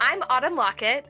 I'm 0.00 0.22
Autumn 0.28 0.56
Lockett, 0.56 1.06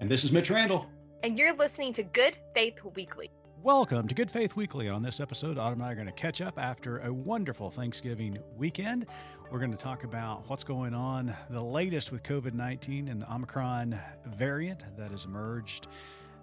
And 0.00 0.10
this 0.10 0.24
is 0.24 0.32
Mitch 0.32 0.50
Randall. 0.50 0.86
and 1.22 1.38
you're 1.38 1.54
listening 1.54 1.92
to 1.94 2.02
Good 2.02 2.36
Faith 2.54 2.74
Weekly. 2.94 3.30
Welcome 3.62 4.06
to 4.06 4.14
Good 4.14 4.30
Faith 4.30 4.54
Weekly. 4.54 4.88
On 4.88 5.02
this 5.02 5.18
episode, 5.18 5.58
Autumn 5.58 5.80
and 5.80 5.88
I 5.88 5.92
are 5.92 5.94
going 5.94 6.06
to 6.06 6.12
catch 6.12 6.40
up 6.40 6.58
after 6.58 6.98
a 7.00 7.12
wonderful 7.12 7.70
Thanksgiving 7.70 8.38
weekend. 8.56 9.06
We're 9.50 9.58
going 9.58 9.72
to 9.72 9.76
talk 9.76 10.04
about 10.04 10.48
what's 10.48 10.62
going 10.62 10.94
on, 10.94 11.34
the 11.50 11.60
latest 11.62 12.12
with 12.12 12.22
COVID 12.22 12.54
19 12.54 13.08
and 13.08 13.20
the 13.20 13.32
Omicron 13.32 13.98
variant 14.26 14.84
that 14.96 15.10
has 15.10 15.24
emerged. 15.24 15.88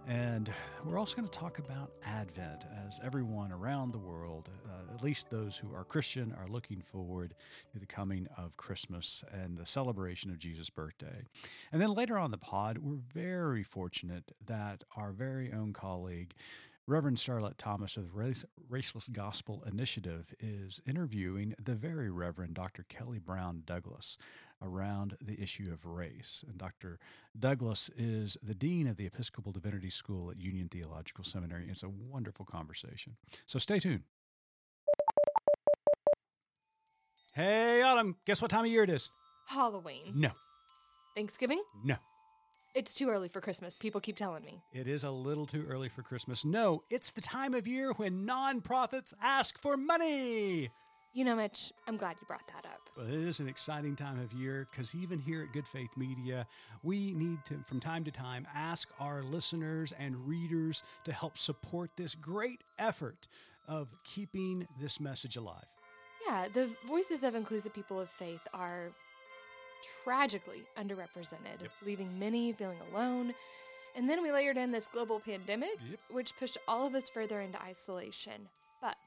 And 0.07 0.53
we're 0.83 0.99
also 0.99 1.15
going 1.15 1.27
to 1.27 1.39
talk 1.39 1.57
about 1.57 1.91
Advent 2.05 2.65
as 2.87 2.99
everyone 3.03 3.51
around 3.51 3.91
the 3.91 3.97
world, 3.97 4.49
uh, 4.67 4.93
at 4.93 5.03
least 5.03 5.31
those 5.31 5.57
who 5.57 5.73
are 5.73 5.83
Christian, 5.83 6.35
are 6.39 6.47
looking 6.47 6.79
forward 6.81 7.33
to 7.73 7.79
the 7.79 7.87
coming 7.87 8.27
of 8.37 8.55
Christmas 8.55 9.23
and 9.31 9.57
the 9.57 9.65
celebration 9.65 10.29
of 10.29 10.37
Jesus' 10.37 10.69
birthday. 10.69 11.23
And 11.71 11.81
then 11.81 11.93
later 11.93 12.19
on 12.19 12.29
the 12.29 12.37
pod, 12.37 12.77
we're 12.77 12.99
very 13.13 13.63
fortunate 13.63 14.31
that 14.45 14.83
our 14.95 15.11
very 15.11 15.51
own 15.51 15.73
colleague, 15.73 16.35
Reverend 16.85 17.17
Starlette 17.17 17.57
Thomas 17.57 17.97
of 17.97 18.03
the 18.03 18.11
Race, 18.11 18.45
Raceless 18.69 19.11
Gospel 19.11 19.63
Initiative 19.65 20.35
is 20.39 20.81
interviewing 20.87 21.55
the 21.63 21.73
very 21.73 22.11
Reverend 22.11 22.53
Dr. 22.53 22.85
Kelly 22.89 23.17
Brown 23.17 23.63
Douglas 23.65 24.19
around 24.61 25.17
the 25.21 25.41
issue 25.41 25.69
of 25.71 25.85
race. 25.85 26.43
And 26.47 26.57
Dr. 26.57 26.99
Douglas 27.37 27.89
is 27.97 28.37
the 28.41 28.55
Dean 28.55 28.87
of 28.87 28.97
the 28.97 29.05
Episcopal 29.05 29.51
Divinity 29.51 29.89
School 29.89 30.31
at 30.31 30.39
Union 30.39 30.69
Theological 30.69 31.23
Seminary. 31.23 31.67
It's 31.69 31.83
a 31.83 31.89
wonderful 31.89 32.45
conversation. 32.45 33.15
So 33.45 33.59
stay 33.59 33.79
tuned. 33.79 34.03
Hey, 37.33 37.81
Autumn, 37.81 38.15
guess 38.25 38.41
what 38.41 38.49
time 38.49 38.65
of 38.65 38.71
year 38.71 38.83
it 38.83 38.89
is? 38.89 39.09
Halloween. 39.47 40.13
No, 40.15 40.31
Thanksgiving? 41.15 41.61
no. 41.83 41.95
It's 42.73 42.93
too 42.93 43.07
early 43.09 43.29
for 43.29 43.39
Christmas. 43.39 43.77
People 43.77 44.01
keep 44.01 44.17
telling 44.17 44.43
me. 44.43 44.61
It 44.73 44.85
is 44.85 45.05
a 45.05 45.09
little 45.09 45.45
too 45.45 45.65
early 45.69 45.87
for 45.87 46.01
Christmas. 46.01 46.43
No, 46.43 46.83
it's 46.89 47.09
the 47.11 47.21
time 47.21 47.53
of 47.53 47.65
year 47.65 47.93
when 47.93 48.27
nonprofits 48.27 49.13
ask 49.21 49.61
for 49.61 49.77
money. 49.77 50.67
You 51.15 51.23
know, 51.23 51.33
Mitch, 51.37 51.71
I'm 51.87 51.95
glad 51.95 52.17
you 52.19 52.27
brought 52.27 52.45
that 52.47 52.65
up. 52.65 52.79
Well, 52.97 53.07
it 53.07 53.13
is 53.13 53.39
an 53.39 53.47
exciting 53.47 53.95
time 53.95 54.19
of 54.19 54.33
year 54.33 54.67
because 54.69 54.93
even 54.93 55.17
here 55.17 55.43
at 55.43 55.53
Good 55.53 55.65
Faith 55.65 55.95
Media, 55.95 56.45
we 56.83 57.13
need 57.13 57.37
to, 57.45 57.55
from 57.65 57.79
time 57.79 58.03
to 58.03 58.11
time, 58.11 58.45
ask 58.53 58.89
our 58.99 59.23
listeners 59.23 59.93
and 59.97 60.13
readers 60.27 60.83
to 61.05 61.13
help 61.13 61.37
support 61.37 61.89
this 61.95 62.15
great 62.15 62.59
effort 62.79 63.29
of 63.65 63.87
keeping 64.03 64.67
this 64.81 64.99
message 64.99 65.37
alive. 65.37 65.63
Yeah, 66.27 66.47
the 66.53 66.69
voices 66.85 67.23
of 67.23 67.33
inclusive 67.33 67.73
people 67.73 67.97
of 68.01 68.09
faith 68.09 68.45
are 68.53 68.91
tragically 70.03 70.63
underrepresented, 70.77 71.61
Yep. 71.61 71.71
leaving 71.85 72.19
many 72.19 72.51
feeling 72.51 72.79
alone. 72.91 73.33
And 73.95 74.09
then 74.09 74.21
we 74.21 74.33
layered 74.33 74.57
in 74.57 74.73
this 74.73 74.89
global 74.89 75.21
pandemic, 75.21 75.79
Yep. 75.89 75.99
which 76.09 76.35
pushed 76.37 76.57
all 76.67 76.85
of 76.85 76.93
us 76.93 77.07
further 77.07 77.39
into 77.39 77.61
isolation. 77.63 78.49
But 78.81 78.97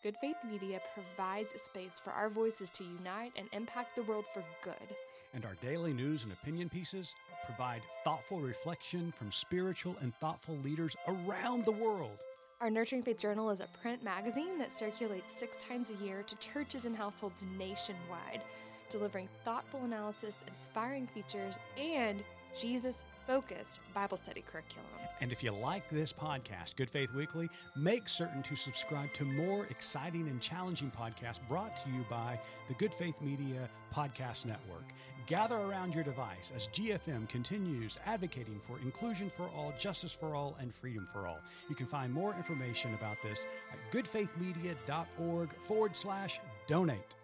Good 0.00 0.16
Faith 0.20 0.36
Media 0.48 0.80
provides 0.94 1.52
a 1.56 1.58
space 1.58 2.00
for 2.02 2.12
our 2.12 2.30
voices 2.30 2.70
to 2.70 2.84
unite 2.84 3.32
and 3.36 3.48
impact 3.52 3.96
the 3.96 4.04
world 4.04 4.26
for 4.32 4.44
good. 4.62 4.94
And 5.34 5.44
our 5.44 5.56
daily 5.60 5.92
news 5.92 6.22
and 6.22 6.32
opinion 6.32 6.68
pieces 6.68 7.16
provide 7.44 7.82
thoughtful 8.04 8.38
reflection 8.38 9.10
from 9.10 9.32
spiritual 9.32 9.96
and 10.00 10.14
thoughtful 10.20 10.56
leaders 10.58 10.94
around 11.08 11.64
the 11.64 11.72
world. 11.72 12.16
Our 12.60 12.70
Nurturing 12.70 13.02
Faith 13.02 13.18
Journal 13.18 13.50
is 13.50 13.58
a 13.58 13.66
print 13.82 14.04
magazine 14.04 14.56
that 14.60 14.70
circulates 14.70 15.36
six 15.36 15.64
times 15.64 15.90
a 15.90 16.04
year 16.04 16.22
to 16.22 16.36
churches 16.36 16.86
and 16.86 16.96
households 16.96 17.44
nationwide, 17.58 18.42
delivering 18.90 19.28
thoughtful 19.44 19.82
analysis, 19.82 20.36
inspiring 20.46 21.08
features, 21.08 21.58
and 21.76 22.22
Jesus 22.56 23.02
focused 23.28 23.78
Bible 23.92 24.16
study 24.16 24.42
curriculum. 24.50 24.86
And 25.20 25.30
if 25.32 25.42
you 25.42 25.52
like 25.52 25.86
this 25.90 26.14
podcast, 26.14 26.76
Good 26.76 26.88
Faith 26.88 27.14
Weekly, 27.14 27.50
make 27.76 28.08
certain 28.08 28.42
to 28.44 28.56
subscribe 28.56 29.12
to 29.12 29.24
more 29.24 29.66
exciting 29.66 30.28
and 30.28 30.40
challenging 30.40 30.90
podcasts 30.98 31.46
brought 31.46 31.76
to 31.84 31.90
you 31.90 32.06
by 32.08 32.40
the 32.68 32.74
Good 32.74 32.94
Faith 32.94 33.20
Media 33.20 33.68
Podcast 33.94 34.46
Network. 34.46 34.84
Gather 35.26 35.56
around 35.56 35.94
your 35.94 36.04
device 36.04 36.52
as 36.56 36.68
GFM 36.68 37.28
continues 37.28 37.98
advocating 38.06 38.62
for 38.66 38.78
inclusion 38.78 39.30
for 39.36 39.50
all, 39.54 39.74
justice 39.78 40.12
for 40.12 40.34
all, 40.34 40.56
and 40.58 40.74
freedom 40.74 41.06
for 41.12 41.26
all. 41.26 41.40
You 41.68 41.74
can 41.74 41.86
find 41.86 42.10
more 42.10 42.34
information 42.34 42.94
about 42.94 43.18
this 43.22 43.46
at 43.70 43.94
goodfaithmedia.org 43.94 45.52
forward 45.66 45.94
slash 45.94 46.40
donate. 46.66 47.17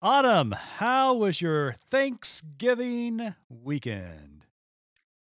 Autumn, 0.00 0.52
how 0.52 1.12
was 1.12 1.42
your 1.42 1.72
Thanksgiving 1.90 3.34
weekend? 3.48 4.44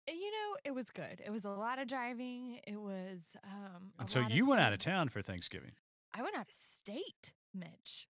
You 0.06 0.32
know, 0.32 0.58
it 0.66 0.72
was 0.76 0.90
good. 0.90 1.22
It 1.26 1.30
was 1.32 1.46
a 1.46 1.50
lot 1.50 1.80
of 1.80 1.88
driving. 1.88 2.60
It 2.68 2.76
was 2.76 3.38
um 3.46 3.94
And 3.98 4.10
so 4.10 4.20
you 4.20 4.46
went 4.46 4.60
out 4.60 4.74
of 4.74 4.80
town 4.80 5.08
for 5.08 5.22
Thanksgiving. 5.22 5.72
I 6.14 6.22
went 6.22 6.36
out 6.36 6.48
of 6.50 6.54
state, 6.54 7.32
Mitch. 7.54 8.08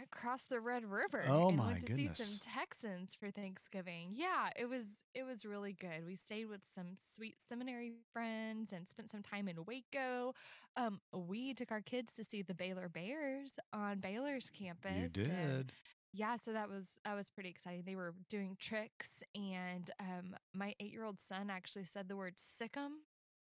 I 0.00 0.04
crossed 0.10 0.48
the 0.48 0.60
Red 0.60 0.84
River 0.84 1.24
Oh 1.28 1.48
and 1.48 1.58
went 1.58 1.86
to 1.86 1.94
see 1.94 2.10
some 2.12 2.38
Texans 2.40 3.14
for 3.14 3.30
Thanksgiving. 3.30 4.10
Yeah, 4.12 4.48
it 4.56 4.68
was 4.68 4.84
it 5.14 5.24
was 5.24 5.44
really 5.44 5.72
good. 5.72 6.04
We 6.06 6.16
stayed 6.16 6.46
with 6.46 6.62
some 6.74 6.96
sweet 7.14 7.36
seminary 7.48 7.92
friends 8.12 8.72
and 8.72 8.88
spent 8.88 9.10
some 9.10 9.22
time 9.22 9.48
in 9.48 9.64
Waco. 9.64 10.34
Um, 10.76 11.00
we 11.12 11.54
took 11.54 11.70
our 11.70 11.80
kids 11.80 12.14
to 12.14 12.24
see 12.24 12.42
the 12.42 12.54
Baylor 12.54 12.88
Bears 12.88 13.52
on 13.72 14.00
Baylor's 14.00 14.50
campus. 14.50 15.12
You 15.14 15.24
and 15.24 15.66
did. 15.66 15.72
yeah, 16.12 16.36
so 16.44 16.52
that 16.52 16.68
was 16.68 16.98
that 17.04 17.14
was 17.14 17.30
pretty 17.30 17.50
exciting. 17.50 17.82
They 17.86 17.96
were 17.96 18.14
doing 18.28 18.56
tricks, 18.58 19.22
and 19.34 19.90
um, 20.00 20.36
my 20.52 20.74
eight 20.80 20.92
year 20.92 21.04
old 21.04 21.20
son 21.20 21.50
actually 21.50 21.84
said 21.84 22.08
the 22.08 22.16
word 22.16 22.34
"sickum." 22.36 22.90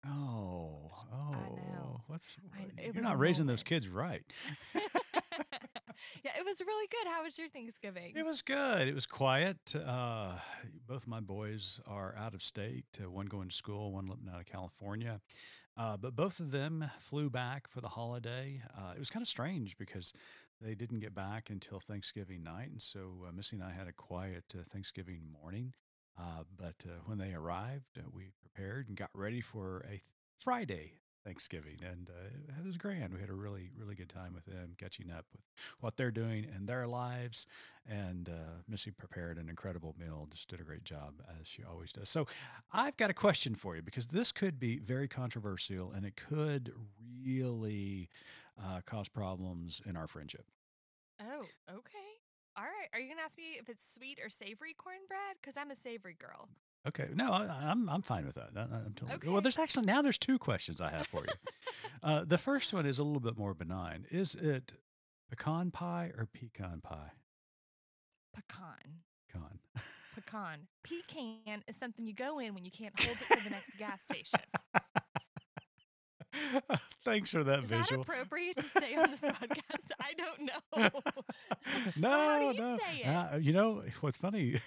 Oh, 0.05 0.89
oh, 1.13 1.31
know. 1.31 2.01
what's 2.07 2.35
I- 2.55 2.81
it 2.81 2.95
you're 2.95 3.03
not 3.03 3.19
raising 3.19 3.45
those 3.45 3.63
kids 3.63 3.87
right. 3.87 4.23
yeah, 6.23 6.31
it 6.39 6.45
was 6.45 6.61
really 6.61 6.87
good. 6.87 7.09
How 7.11 7.23
was 7.23 7.37
your 7.37 7.49
Thanksgiving? 7.49 8.13
It 8.15 8.25
was 8.25 8.41
good. 8.41 8.87
It 8.87 8.95
was 8.95 9.05
quiet. 9.05 9.75
Uh, 9.75 10.33
both 10.87 11.07
my 11.07 11.19
boys 11.19 11.79
are 11.87 12.15
out 12.17 12.33
of 12.33 12.41
state. 12.41 12.85
Uh, 13.01 13.09
one 13.09 13.25
going 13.25 13.49
to 13.49 13.55
school, 13.55 13.91
one 13.91 14.07
living 14.07 14.29
out 14.33 14.39
of 14.39 14.45
California. 14.45 15.19
Uh, 15.77 15.97
but 15.97 16.15
both 16.15 16.39
of 16.39 16.51
them 16.51 16.89
flew 16.99 17.29
back 17.29 17.67
for 17.67 17.81
the 17.81 17.87
holiday. 17.87 18.61
Uh, 18.77 18.91
it 18.95 18.99
was 18.99 19.09
kind 19.09 19.23
of 19.23 19.27
strange 19.27 19.77
because 19.77 20.13
they 20.61 20.75
didn't 20.75 20.99
get 20.99 21.15
back 21.15 21.49
until 21.49 21.79
Thanksgiving 21.79 22.43
night, 22.43 22.69
and 22.69 22.81
so 22.81 23.25
uh, 23.27 23.31
Missy 23.31 23.55
and 23.55 23.63
I 23.63 23.71
had 23.71 23.87
a 23.87 23.93
quiet 23.93 24.43
uh, 24.53 24.63
Thanksgiving 24.69 25.21
morning. 25.41 25.73
Uh, 26.19 26.43
but 26.57 26.75
uh, 26.85 26.99
when 27.05 27.17
they 27.17 27.33
arrived, 27.33 27.97
uh, 27.97 28.01
we 28.13 28.31
prepared 28.41 28.89
and 28.89 28.97
got 28.97 29.09
ready 29.13 29.41
for 29.41 29.79
a 29.87 29.91
th- 29.91 30.01
Friday 30.37 30.93
Thanksgiving, 31.23 31.77
and 31.81 32.09
uh, 32.09 32.59
it 32.59 32.65
was 32.65 32.77
grand. 32.77 33.13
We 33.13 33.19
had 33.19 33.29
a 33.29 33.33
really, 33.33 33.69
really 33.77 33.95
good 33.95 34.09
time 34.09 34.33
with 34.33 34.45
them, 34.45 34.73
catching 34.77 35.11
up 35.11 35.25
with 35.31 35.41
what 35.79 35.97
they're 35.97 36.11
doing 36.11 36.47
in 36.55 36.65
their 36.65 36.87
lives. 36.87 37.47
And 37.87 38.29
uh, 38.29 38.61
Missy 38.67 38.91
prepared 38.91 39.37
an 39.37 39.49
incredible 39.49 39.95
meal, 39.99 40.27
just 40.31 40.49
did 40.49 40.59
a 40.59 40.63
great 40.63 40.83
job, 40.83 41.21
as 41.39 41.47
she 41.47 41.63
always 41.63 41.91
does. 41.93 42.09
So, 42.09 42.27
I've 42.71 42.97
got 42.97 43.09
a 43.09 43.13
question 43.13 43.55
for 43.55 43.75
you 43.75 43.81
because 43.81 44.07
this 44.07 44.31
could 44.31 44.59
be 44.59 44.79
very 44.79 45.07
controversial 45.07 45.91
and 45.91 46.05
it 46.05 46.15
could 46.15 46.73
really 47.23 48.09
uh, 48.61 48.81
cause 48.85 49.07
problems 49.07 49.81
in 49.85 49.95
our 49.95 50.07
friendship. 50.07 50.45
oh, 51.21 51.45
okay. 51.69 52.11
All 52.57 52.63
right. 52.63 52.89
Are 52.93 52.99
you 52.99 53.07
gonna 53.07 53.21
ask 53.21 53.37
me 53.37 53.55
if 53.59 53.69
it's 53.69 53.93
sweet 53.93 54.19
or 54.21 54.29
savory 54.29 54.73
cornbread? 54.73 55.37
Because 55.41 55.55
I'm 55.55 55.71
a 55.71 55.75
savory 55.75 56.15
girl. 56.19 56.49
Okay, 56.87 57.09
no, 57.13 57.31
I, 57.31 57.69
I'm 57.69 57.87
I'm 57.89 58.01
fine 58.01 58.25
with 58.25 58.35
that. 58.35 58.49
I, 58.55 58.61
I'm 58.61 58.93
totally 58.95 59.31
Well, 59.31 59.41
there's 59.41 59.59
actually 59.59 59.85
now 59.85 60.01
there's 60.01 60.17
two 60.17 60.39
questions 60.39 60.81
I 60.81 60.89
have 60.89 61.07
for 61.07 61.19
you. 61.21 61.33
uh, 62.03 62.23
the 62.25 62.39
first 62.39 62.73
one 62.73 62.85
is 62.85 62.97
a 62.97 63.03
little 63.03 63.19
bit 63.19 63.37
more 63.37 63.53
benign. 63.53 64.05
Is 64.09 64.33
it 64.35 64.73
pecan 65.29 65.69
pie 65.69 66.11
or 66.17 66.27
pecan 66.33 66.81
pie? 66.81 67.11
Pecan. 68.33 69.01
Pecan. 69.27 69.59
Pecan. 70.15 70.67
Pecan 70.83 71.63
is 71.67 71.77
something 71.77 72.05
you 72.05 72.13
go 72.13 72.39
in 72.39 72.53
when 72.55 72.65
you 72.65 72.71
can't 72.71 72.99
hold 72.99 73.15
it 73.15 73.37
to 73.37 73.43
the 73.43 73.49
next 73.51 73.77
gas 73.77 74.01
station. 74.01 74.39
Thanks 77.03 77.31
for 77.31 77.43
that 77.43 77.63
Is 77.63 77.65
visual. 77.65 77.81
Is 77.83 77.89
that 77.89 77.99
appropriate 77.99 78.55
to 78.57 78.63
say 78.63 78.95
on 78.95 79.11
this 79.11 79.19
podcast? 79.21 79.91
I 79.99 80.13
don't 80.17 80.41
know. 80.41 80.89
no, 81.97 82.51
do 82.51 82.57
you 82.57 83.05
no. 83.05 83.11
Uh, 83.11 83.37
you 83.37 83.53
know 83.53 83.83
what's 84.01 84.17
funny? 84.17 84.59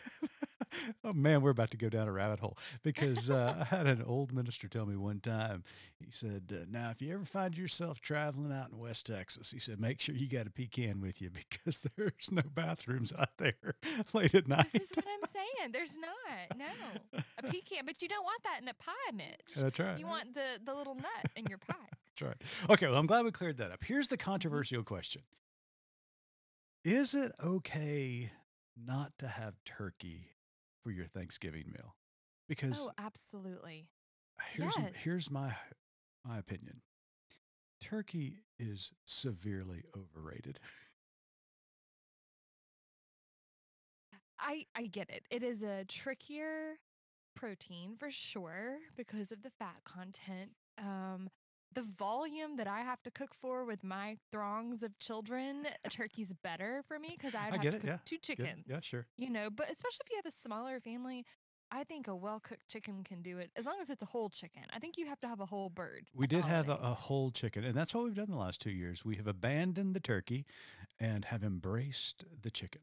Oh 1.05 1.13
man, 1.13 1.43
we're 1.43 1.51
about 1.51 1.71
to 1.71 1.77
go 1.77 1.89
down 1.89 2.09
a 2.09 2.13
rabbit 2.13 2.41
hole 2.41 2.57
because 2.83 3.31
uh, 3.31 3.57
I 3.61 3.65
had 3.65 3.87
an 3.87 4.03
old 4.03 4.33
minister 4.33 4.69
tell 4.69 4.87
me 4.87 4.97
one 4.97 5.21
time. 5.21 5.63
He 5.99 6.11
said, 6.11 6.53
uh, 6.53 6.65
"Now, 6.71 6.91
if 6.91 7.01
you 7.01 7.15
ever 7.15 7.25
find 7.25 7.57
yourself 7.57 8.01
traveling 8.01 8.53
out 8.53 8.71
in 8.71 8.79
West 8.79 9.07
Texas, 9.07 9.51
he 9.51 9.59
said, 9.59 9.81
make 9.81 10.01
sure 10.01 10.15
you 10.15 10.29
got 10.29 10.47
a 10.47 10.51
pecan 10.51 11.01
with 11.01 11.21
you 11.23 11.31
because 11.51 11.87
there's 11.97 12.31
no 12.31 12.43
bathrooms 12.43 13.13
out 13.19 13.37
there 13.39 13.77
late 14.13 14.35
at 14.35 14.49
night." 14.49 14.73
This 14.73 14.83
is 14.83 14.97
what 14.97 15.07
I'm 15.07 15.31
saying. 15.33 15.73
There's 15.73 15.97
not. 15.97 16.59
No. 16.59 17.21
A 17.39 17.43
pecan, 17.43 17.85
but 17.87 18.03
you 18.03 18.09
don't 18.09 18.25
want 18.25 18.43
that 18.45 18.61
in 18.63 18.69
a 18.69 18.75
pie, 18.75 18.93
mix. 19.15 19.55
That's 19.55 19.79
right. 19.79 19.99
You 19.99 20.07
want 20.07 20.35
the 20.35 20.61
the 20.65 20.75
little 20.75 20.95
nut 20.95 21.31
in 21.37 21.47
your 21.47 21.59
pie. 21.59 21.75
That's 22.21 22.23
right. 22.23 22.71
Okay, 22.71 22.87
well, 22.87 22.99
I'm 22.99 23.07
glad 23.07 23.25
we 23.25 23.33
cleared 23.33 23.57
that 23.59 23.73
up. 23.73 23.83
Here's 23.83 24.09
the 24.09 24.17
controversial 24.17 24.83
question 24.83 25.23
Is 26.85 27.15
it 27.15 27.33
okay 27.43 28.31
not 28.77 29.13
to 29.19 29.29
have 29.29 29.55
turkey 29.65 30.29
for 30.85 30.93
your 30.93 31.07
Thanksgiving 31.07 31.67
meal 31.73 31.97
because 32.49 32.77
Oh, 32.79 32.93
absolutely. 32.99 33.89
here's 34.53 34.77
yes. 34.77 34.95
here's 34.95 35.31
my 35.31 35.55
my 36.25 36.39
opinion. 36.39 36.83
Turkey 37.81 38.39
is 38.59 38.93
severely 39.07 39.85
overrated. 39.97 40.61
I 44.39 44.67
I 44.77 44.87
get 44.87 45.11
it. 45.11 45.25
It 45.31 45.43
is 45.43 45.63
a 45.63 45.85
trickier 45.85 46.79
protein 47.37 47.97
for 47.99 48.11
sure 48.11 48.79
because 48.97 49.33
of 49.33 49.43
the 49.43 49.51
fat 49.51 49.85
content. 49.85 50.53
Um 50.79 51.31
the 51.73 51.83
volume 51.83 52.57
that 52.57 52.67
I 52.67 52.81
have 52.81 53.03
to 53.03 53.11
cook 53.11 53.35
for 53.35 53.65
with 53.65 53.83
my 53.83 54.17
throngs 54.31 54.83
of 54.83 54.99
children, 54.99 55.67
a 55.85 55.89
turkey's 55.89 56.33
better 56.43 56.83
for 56.87 56.99
me 56.99 57.15
because 57.17 57.35
I'd 57.35 57.49
I 57.49 57.53
have 57.53 57.61
get 57.61 57.71
to 57.73 57.77
it, 57.77 57.81
cook 57.81 57.91
yeah, 57.91 57.99
two 58.05 58.19
chickens. 58.19 58.65
Yeah, 58.67 58.81
sure. 58.81 59.07
You 59.17 59.31
know, 59.31 59.51
but 59.51 59.71
especially 59.71 60.05
if 60.07 60.11
you 60.11 60.17
have 60.17 60.27
a 60.27 60.37
smaller 60.37 60.81
family, 60.81 61.25
I 61.71 61.85
think 61.85 62.07
a 62.09 62.15
well 62.15 62.41
cooked 62.41 62.69
chicken 62.69 63.03
can 63.05 63.23
do 63.23 63.39
it 63.39 63.51
as 63.57 63.67
long 63.67 63.77
as 63.81 63.91
it's 63.91 64.03
a 64.03 64.07
whole 64.07 64.29
chicken. 64.29 64.63
I 64.75 64.79
think 64.79 64.97
you 64.97 65.07
have 65.07 65.21
to 65.23 65.29
have 65.29 65.41
a 65.41 65.47
whole 65.47 65.71
bird. 65.71 66.07
We 66.15 66.27
did 66.27 66.45
have 66.45 66.69
a, 66.69 66.75
a 66.75 66.95
whole 66.95 67.31
chicken, 67.31 67.65
and 67.65 67.75
that's 67.75 67.95
what 67.95 68.05
we've 68.05 68.15
done 68.15 68.31
the 68.31 68.37
last 68.37 68.61
two 68.61 68.71
years. 68.71 69.05
We 69.05 69.17
have 69.17 69.27
abandoned 69.27 69.95
the 69.95 70.01
turkey 70.01 70.47
and 71.01 71.25
have 71.27 71.43
embraced 71.43 72.25
the 72.43 72.51
chicken. 72.51 72.83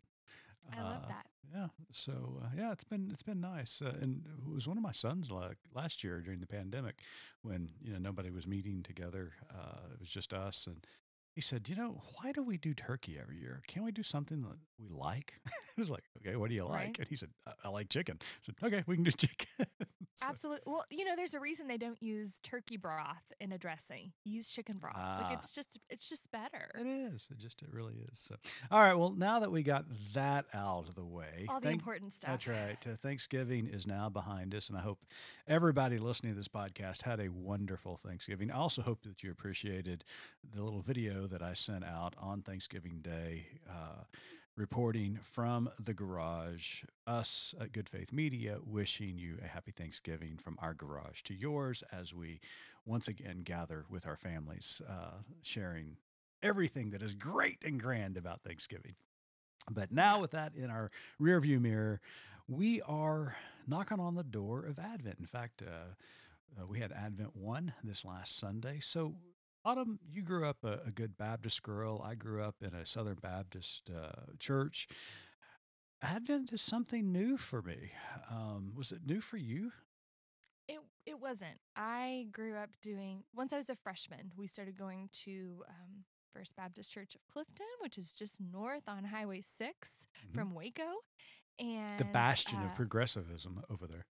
I 0.78 0.82
love 0.82 1.04
Uh, 1.04 1.08
that. 1.08 1.26
Yeah. 1.54 1.68
So 1.92 2.42
uh, 2.44 2.48
yeah, 2.56 2.72
it's 2.72 2.84
been 2.86 3.10
it's 3.12 3.24
been 3.24 3.42
nice, 3.42 3.82
uh, 3.82 3.94
and 4.02 4.26
it 4.26 4.54
was 4.54 4.68
one 4.68 4.78
of 4.78 4.84
my 4.84 4.94
sons 4.94 5.32
like 5.32 5.58
last 5.74 6.04
year 6.04 6.22
during 6.22 6.40
the 6.40 6.48
pandemic 6.48 7.02
when 7.42 7.70
you 7.82 7.92
know 7.94 8.00
nobody 8.00 8.32
was 8.32 8.48
meeting 8.48 8.84
together. 8.84 9.34
Uh, 9.54 9.92
it 9.94 10.00
was 10.00 10.10
just 10.10 10.34
us, 10.34 10.68
and 10.68 10.86
he 11.34 11.42
said, 11.42 11.68
"You 11.70 11.76
know, 11.76 12.02
why 12.16 12.32
do 12.32 12.44
we 12.44 12.58
do 12.58 12.74
turkey 12.74 13.18
every 13.22 13.38
year? 13.38 13.62
Can't 13.68 13.86
we 13.86 13.92
do 13.92 14.04
something 14.04 14.42
that 14.42 14.58
we 14.80 14.90
like?" 14.90 15.34
I 15.48 15.52
was 15.78 15.90
like, 15.90 16.04
"Okay, 16.18 16.36
what 16.36 16.50
do 16.50 16.56
you 16.56 16.66
like?" 16.66 16.74
Right. 16.88 17.00
And 17.00 17.08
he 17.08 17.16
said, 17.16 17.30
I, 17.48 17.52
"I 17.66 17.70
like 17.70 17.90
chicken." 17.90 18.18
I 18.22 18.26
said, 18.42 18.56
"Okay, 18.64 18.84
we 18.88 18.96
can 18.96 19.04
do 19.04 19.12
chicken." 19.18 19.48
So, 20.16 20.28
Absolutely. 20.28 20.64
Well, 20.72 20.84
you 20.92 21.06
know, 21.06 21.16
there's 21.16 21.34
a 21.34 21.40
reason 21.40 21.68
they 21.68 21.78
don't 21.78 22.02
use 22.04 22.40
turkey 22.44 22.76
broth 22.76 23.24
in 23.40 23.54
a 23.54 23.58
dressing. 23.58 24.12
Use 24.26 24.50
chicken 24.50 24.78
broth. 24.78 24.94
Ah. 24.98 25.22
Like 25.30 25.38
it's 25.38 25.52
just 25.52 25.80
it's 25.90 26.08
just 26.08 26.30
better. 26.32 26.70
It 26.78 26.86
is. 26.86 27.28
It 27.32 27.38
just 27.38 27.62
it 27.62 27.70
really 27.72 27.96
is. 28.12 28.20
So, 28.20 28.36
all 28.70 28.82
right. 28.82 28.94
Well, 28.94 29.12
now 29.12 29.40
that 29.40 29.52
we 29.52 29.64
got 29.64 29.86
that 30.14 30.46
out 30.54 30.86
of 30.90 30.96
the 30.96 31.06
way, 31.06 31.46
All 31.48 31.60
the 31.62 31.70
thank- 31.70 31.80
important 31.80 32.14
stuff. 32.14 32.32
That's 32.32 32.48
right. 32.48 32.78
Uh, 32.86 32.98
Thanksgiving 33.02 33.68
is 33.68 33.88
now 33.88 34.10
behind 34.10 34.54
us, 34.54 34.68
and 34.68 34.78
I 34.78 34.82
hope 34.82 35.00
everybody 35.48 35.98
listening 35.98 36.34
to 36.34 36.38
this 36.38 36.48
podcast 36.50 37.04
had 37.04 37.20
a 37.22 37.30
wonderful 37.30 37.96
Thanksgiving. 37.98 38.52
I 38.52 38.58
also 38.58 38.82
hope 38.82 39.04
that 39.04 39.24
you 39.24 39.32
appreciated 39.32 40.04
the 40.54 40.62
little 40.62 40.82
video 40.82 41.21
that 41.28 41.42
I 41.42 41.54
sent 41.54 41.84
out 41.84 42.16
on 42.18 42.42
Thanksgiving 42.42 43.00
Day, 43.02 43.48
uh, 43.70 44.04
reporting 44.56 45.20
from 45.22 45.70
the 45.80 45.94
garage. 45.94 46.84
Us 47.08 47.56
at 47.60 47.72
Good 47.72 47.90
Faith 47.90 48.12
Media 48.12 48.58
wishing 48.66 49.18
you 49.18 49.38
a 49.44 49.48
happy 49.48 49.72
Thanksgiving 49.72 50.38
from 50.38 50.58
our 50.62 50.74
garage 50.74 51.22
to 51.24 51.34
yours 51.34 51.84
as 51.92 52.14
we 52.14 52.40
once 52.86 53.08
again 53.08 53.42
gather 53.44 53.86
with 53.90 54.06
our 54.06 54.18
families, 54.18 54.82
uh, 54.88 55.22
sharing 55.42 55.98
everything 56.44 56.92
that 56.92 57.04
is 57.04 57.14
great 57.14 57.64
and 57.64 57.80
grand 57.80 58.18
about 58.18 58.42
Thanksgiving. 58.42 58.96
But 59.70 59.92
now, 59.92 60.20
with 60.20 60.32
that 60.32 60.56
in 60.56 60.70
our 60.70 60.92
rearview 61.22 61.62
mirror, 61.62 62.02
we 62.48 62.82
are 62.82 63.36
knocking 63.68 64.00
on 64.00 64.16
the 64.16 64.24
door 64.24 64.66
of 64.66 64.80
Advent. 64.80 65.18
In 65.20 65.26
fact, 65.26 65.62
uh, 65.62 65.94
uh, 66.60 66.68
we 66.68 66.80
had 66.80 66.92
Advent 66.92 67.36
1 67.36 67.74
this 67.84 68.04
last 68.04 68.38
Sunday. 68.38 68.80
So, 68.80 69.16
Autumn, 69.64 70.00
you 70.12 70.22
grew 70.24 70.46
up 70.46 70.58
a, 70.64 70.80
a 70.88 70.92
good 70.92 71.18
Baptist 71.18 71.62
girl. 71.62 72.02
I 72.04 72.16
grew 72.16 72.42
up 72.42 72.56
in 72.62 72.74
a 72.74 72.86
Southern 72.86 73.18
Baptist 73.22 73.90
uh, 73.96 74.34
church. 74.40 74.88
Advent 76.02 76.52
is 76.52 76.62
something 76.64 77.12
new 77.12 77.38
for 77.38 77.62
me. 77.62 77.92
Um, 78.30 78.74
was 78.76 78.92
it 78.92 79.02
new 79.06 79.22
for 79.22 79.38
you? 79.38 79.72
It 80.68 80.80
it 81.06 81.20
wasn't. 81.20 81.60
I 81.76 82.28
grew 82.32 82.56
up 82.56 82.70
doing 82.82 83.24
once 83.36 83.54
I 83.54 83.58
was 83.58 83.70
a 83.70 83.76
freshman, 83.76 84.32
we 84.36 84.48
started 84.48 84.76
going 84.78 85.10
to 85.26 85.64
um, 85.70 86.06
First 86.34 86.56
Baptist 86.56 86.92
Church 86.92 87.14
of 87.14 87.22
Clifton, 87.32 87.66
which 87.82 87.98
is 88.00 88.14
just 88.14 88.40
north 88.42 88.84
on 88.88 89.04
Highway 89.04 89.42
6 89.42 90.08
Mhm. 90.32 90.34
from 90.36 90.54
Waco. 90.56 90.90
And 91.60 92.00
The 92.00 92.06
bastion 92.06 92.60
uh, 92.60 92.66
of 92.66 92.76
progressivism 92.76 93.62
over 93.70 93.86
there. 93.86 94.06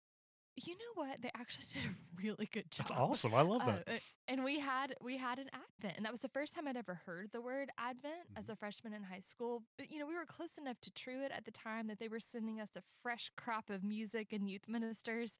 You 0.67 0.75
know 0.75 1.03
what? 1.03 1.21
They 1.23 1.31
actually 1.35 1.67
did 1.73 1.85
a 1.91 2.23
really 2.23 2.49
good 2.53 2.71
job. 2.71 2.87
That's 2.87 2.91
awesome. 2.93 3.35
I 3.35 3.43
love 3.43 3.65
Uh, 3.65 3.67
that. 3.67 3.85
uh, 3.89 3.99
and 4.29 4.45
we 4.45 4.59
had 4.61 4.95
we 5.03 5.17
had 5.17 5.39
an 5.39 5.51
Advent, 5.53 5.97
and 5.97 6.05
that 6.05 6.13
was 6.13 6.21
the 6.23 6.29
first 6.29 6.55
time 6.55 6.69
I'd 6.69 6.77
ever 6.77 6.95
heard 7.07 7.31
the 7.33 7.41
word 7.41 7.71
Advent 7.79 8.29
Mm-hmm. 8.31 8.37
as 8.37 8.49
a 8.49 8.57
freshman 8.57 8.93
in 8.95 9.03
high 9.03 9.21
school. 9.21 9.63
But 9.79 9.91
you 9.91 9.99
know, 9.99 10.07
we 10.07 10.15
were 10.15 10.27
close 10.27 10.59
enough 10.59 10.81
to 10.83 10.91
Truett 10.93 11.33
at 11.33 11.45
the 11.45 11.51
time 11.53 11.87
that 11.89 11.99
they 11.99 12.09
were 12.09 12.21
sending 12.21 12.61
us 12.61 12.71
a 12.77 12.83
fresh 13.03 13.31
crop 13.37 13.71
of 13.71 13.85
music 13.85 14.33
and 14.33 14.49
youth 14.51 14.69
ministers, 14.69 15.39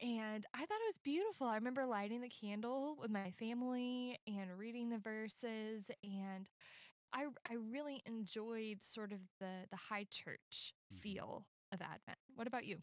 and 0.00 0.46
I 0.54 0.58
thought 0.58 0.80
it 0.80 0.88
was 0.88 0.98
beautiful. 1.04 1.46
I 1.48 1.56
remember 1.56 1.86
lighting 1.86 2.20
the 2.22 2.28
candle 2.30 2.96
with 3.00 3.10
my 3.10 3.30
family 3.32 4.18
and 4.26 4.56
reading 4.58 4.90
the 4.90 4.98
verses, 4.98 5.90
and 6.04 6.48
I 7.12 7.26
I 7.50 7.54
really 7.54 8.02
enjoyed 8.06 8.82
sort 8.82 9.12
of 9.12 9.20
the 9.40 9.66
the 9.70 9.76
high 9.76 10.06
church 10.10 10.74
Mhm. 10.90 11.00
feel 11.02 11.46
of 11.72 11.80
Advent. 11.82 12.18
What 12.34 12.46
about 12.46 12.66
you? 12.66 12.78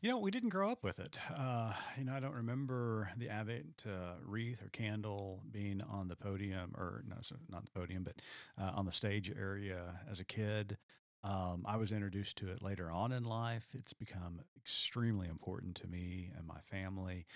You 0.00 0.10
know, 0.10 0.18
we 0.18 0.30
didn't 0.30 0.50
grow 0.50 0.70
up 0.70 0.84
with 0.84 0.98
it. 0.98 1.18
Uh, 1.36 1.72
you 1.96 2.04
know, 2.04 2.14
I 2.14 2.20
don't 2.20 2.34
remember 2.34 3.10
the 3.16 3.28
Advent 3.28 3.84
uh, 3.86 4.14
wreath 4.24 4.62
or 4.62 4.68
candle 4.68 5.42
being 5.50 5.80
on 5.82 6.08
the 6.08 6.16
podium, 6.16 6.74
or 6.76 7.04
no, 7.08 7.16
so 7.20 7.36
not 7.48 7.64
the 7.64 7.70
podium, 7.70 8.02
but 8.02 8.20
uh, 8.60 8.72
on 8.74 8.84
the 8.84 8.92
stage 8.92 9.30
area 9.30 10.00
as 10.10 10.20
a 10.20 10.24
kid. 10.24 10.76
Um, 11.24 11.64
I 11.66 11.76
was 11.76 11.92
introduced 11.92 12.36
to 12.38 12.48
it 12.50 12.62
later 12.62 12.90
on 12.90 13.12
in 13.12 13.24
life. 13.24 13.68
It's 13.74 13.92
become 13.92 14.40
extremely 14.56 15.28
important 15.28 15.76
to 15.76 15.86
me 15.86 16.30
and 16.36 16.46
my 16.46 16.58
family 16.60 17.26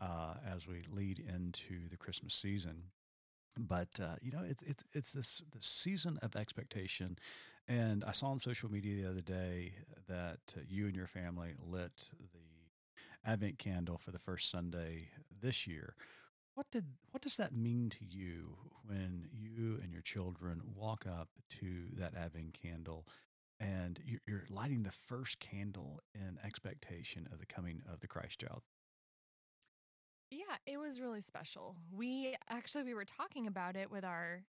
uh, 0.00 0.34
as 0.48 0.66
we 0.68 0.82
lead 0.90 1.18
into 1.18 1.88
the 1.88 1.96
Christmas 1.96 2.34
season. 2.34 2.84
But 3.58 3.88
uh, 4.00 4.16
you 4.22 4.30
know, 4.32 4.42
it's 4.48 4.62
it's 4.62 4.84
it's 4.94 5.12
this 5.12 5.42
this 5.54 5.66
season 5.66 6.18
of 6.22 6.36
expectation, 6.36 7.18
and 7.68 8.04
I 8.04 8.12
saw 8.12 8.28
on 8.28 8.38
social 8.38 8.70
media 8.70 9.02
the 9.02 9.10
other 9.10 9.20
day 9.20 9.74
that 10.08 10.40
uh, 10.56 10.60
you 10.68 10.86
and 10.86 10.96
your 10.96 11.06
family 11.06 11.54
lit 11.64 12.10
the 12.32 13.28
Advent 13.30 13.58
candle 13.58 13.98
for 13.98 14.10
the 14.10 14.18
first 14.18 14.50
Sunday 14.50 15.08
this 15.40 15.66
year. 15.66 15.94
What 16.54 16.66
did 16.70 16.84
what 17.10 17.22
does 17.22 17.36
that 17.36 17.54
mean 17.54 17.88
to 17.90 18.04
you 18.04 18.56
when 18.84 19.28
you 19.32 19.78
and 19.82 19.92
your 19.92 20.02
children 20.02 20.60
walk 20.74 21.06
up 21.06 21.28
to 21.60 21.86
that 21.96 22.14
Advent 22.14 22.58
candle 22.60 23.06
and 23.58 24.00
you're, 24.04 24.20
you're 24.26 24.44
lighting 24.50 24.82
the 24.82 24.90
first 24.90 25.38
candle 25.38 26.00
in 26.14 26.38
expectation 26.44 27.28
of 27.32 27.38
the 27.38 27.46
coming 27.46 27.80
of 27.90 28.00
the 28.00 28.08
Christ 28.08 28.40
child? 28.40 28.62
Yeah, 30.32 30.56
it 30.66 30.78
was 30.78 30.98
really 31.00 31.20
special. 31.20 31.76
We 31.92 32.36
actually 32.48 32.84
we 32.84 32.94
were 32.94 33.04
talking 33.04 33.46
about 33.46 33.76
it 33.76 33.90
with 33.90 34.04
our 34.04 34.44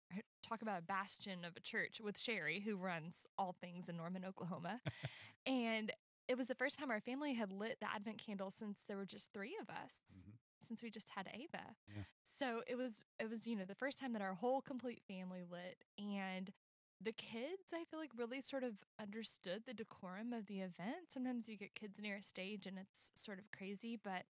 talk 0.42 0.62
about 0.62 0.80
a 0.80 0.82
bastion 0.82 1.44
of 1.44 1.56
a 1.56 1.60
church 1.60 2.00
with 2.02 2.18
Sherry, 2.18 2.60
who 2.60 2.76
runs 2.76 3.26
all 3.38 3.52
things 3.60 3.88
in 3.88 3.96
Norman, 3.96 4.24
Oklahoma. 4.24 4.80
and 5.46 5.92
it 6.26 6.36
was 6.36 6.48
the 6.48 6.54
first 6.56 6.78
time 6.78 6.90
our 6.90 7.00
family 7.00 7.34
had 7.34 7.52
lit 7.52 7.78
the 7.80 7.86
Advent 7.94 8.18
candle 8.18 8.50
since 8.50 8.84
there 8.88 8.96
were 8.96 9.06
just 9.06 9.32
three 9.32 9.56
of 9.60 9.70
us, 9.70 10.00
Mhm. 10.10 10.38
since 10.66 10.82
we 10.82 10.90
just 10.90 11.10
had 11.10 11.28
Ava. 11.32 11.76
Yeah. 11.86 12.04
So 12.38 12.62
it 12.66 12.74
was 12.76 13.04
it 13.20 13.30
was, 13.30 13.46
you 13.46 13.56
know, 13.56 13.64
the 13.64 13.74
first 13.74 13.98
time 13.98 14.12
that 14.14 14.22
our 14.22 14.34
whole 14.34 14.60
complete 14.62 15.02
family 15.06 15.44
lit 15.44 15.84
and 15.98 16.52
the 17.00 17.12
kids, 17.12 17.72
I 17.72 17.84
feel 17.84 18.00
like, 18.00 18.10
really 18.16 18.42
sort 18.42 18.64
of 18.64 18.74
understood 18.98 19.64
the 19.66 19.74
decorum 19.74 20.32
of 20.32 20.46
the 20.46 20.60
event. 20.60 21.12
Sometimes 21.12 21.48
you 21.48 21.56
get 21.56 21.76
kids 21.76 22.00
near 22.00 22.16
a 22.16 22.22
stage 22.22 22.66
and 22.66 22.76
it's 22.78 23.12
sort 23.14 23.38
of 23.38 23.50
crazy, 23.52 23.96
but 23.96 24.24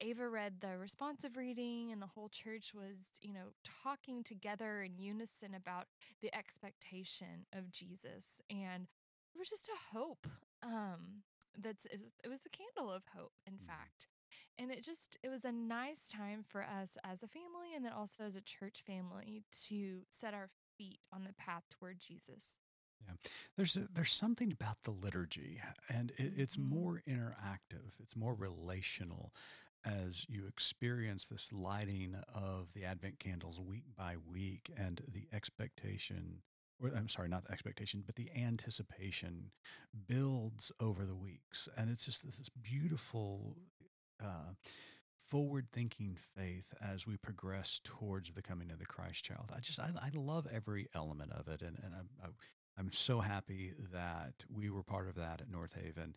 Ava 0.00 0.28
read 0.28 0.60
the 0.60 0.78
responsive 0.78 1.36
reading, 1.36 1.92
and 1.92 2.00
the 2.00 2.06
whole 2.06 2.28
church 2.28 2.72
was, 2.74 2.96
you 3.20 3.32
know, 3.32 3.52
talking 3.82 4.24
together 4.24 4.82
in 4.82 4.98
unison 4.98 5.54
about 5.54 5.86
the 6.22 6.34
expectation 6.34 7.46
of 7.52 7.70
Jesus. 7.70 8.40
And 8.50 8.88
it 9.34 9.38
was 9.38 9.48
just 9.50 9.68
a 9.68 9.96
hope. 9.96 10.26
Um, 10.62 11.22
that's 11.58 11.86
it 11.86 12.00
was- 12.28 12.40
the 12.42 12.48
candle 12.50 12.90
of 12.92 13.04
hope, 13.06 13.32
in 13.46 13.58
Mhm. 13.58 13.66
fact. 13.66 14.08
And 14.58 14.70
it 14.70 14.82
just 14.82 15.16
it 15.22 15.28
was 15.28 15.44
a 15.44 15.52
nice 15.52 16.08
time 16.08 16.42
for 16.44 16.62
us 16.62 16.96
as 17.04 17.22
a 17.22 17.28
family 17.28 17.74
and 17.74 17.84
then 17.84 17.92
also 17.92 18.24
as 18.24 18.36
a 18.36 18.40
church 18.42 18.82
family 18.82 19.44
to 19.68 20.06
set 20.10 20.34
our 20.34 20.48
feet 20.76 21.00
on 21.12 21.24
the 21.24 21.32
path 21.34 21.64
toward 21.70 22.00
Jesus. 22.00 22.58
Yeah, 23.06 23.14
there's 23.56 23.76
a, 23.76 23.88
there's 23.92 24.12
something 24.12 24.52
about 24.52 24.82
the 24.82 24.90
liturgy, 24.90 25.60
and 25.88 26.10
it, 26.18 26.34
it's 26.36 26.56
Mhm. 26.56 26.58
more 26.58 27.02
interactive. 27.08 27.98
It's 27.98 28.14
more 28.14 28.34
relational 28.34 29.32
as 29.84 30.26
you 30.28 30.46
experience 30.46 31.24
this 31.24 31.52
lighting 31.52 32.16
of 32.34 32.72
the 32.74 32.84
Advent 32.84 33.18
candles 33.18 33.60
week 33.60 33.84
by 33.96 34.16
week, 34.30 34.70
and 34.76 35.02
the 35.12 35.26
expectation, 35.32 36.42
or 36.82 36.90
I'm 36.96 37.08
sorry, 37.08 37.28
not 37.28 37.44
the 37.44 37.52
expectation, 37.52 38.02
but 38.04 38.16
the 38.16 38.30
anticipation 38.36 39.50
builds 40.06 40.72
over 40.80 41.04
the 41.04 41.16
weeks, 41.16 41.68
and 41.76 41.90
it's 41.90 42.04
just 42.04 42.24
this, 42.24 42.48
beautiful. 42.62 43.56
Uh, 44.22 44.54
forward 45.30 45.68
thinking 45.72 46.16
faith 46.36 46.74
as 46.82 47.06
we 47.06 47.16
progress 47.16 47.80
towards 47.84 48.32
the 48.32 48.42
coming 48.42 48.72
of 48.72 48.80
the 48.80 48.84
Christ 48.84 49.24
child. 49.24 49.52
I 49.54 49.60
just, 49.60 49.78
I, 49.78 49.90
I 50.02 50.10
love 50.12 50.48
every 50.52 50.88
element 50.92 51.30
of 51.30 51.46
it. 51.46 51.62
And, 51.62 51.78
and 51.84 51.94
I, 51.94 52.26
I 52.26 52.30
I'm 52.78 52.92
so 52.92 53.20
happy 53.20 53.72
that 53.92 54.44
we 54.48 54.70
were 54.70 54.82
part 54.82 55.08
of 55.08 55.14
that 55.16 55.40
at 55.40 55.50
North 55.50 55.74
Haven 55.74 56.14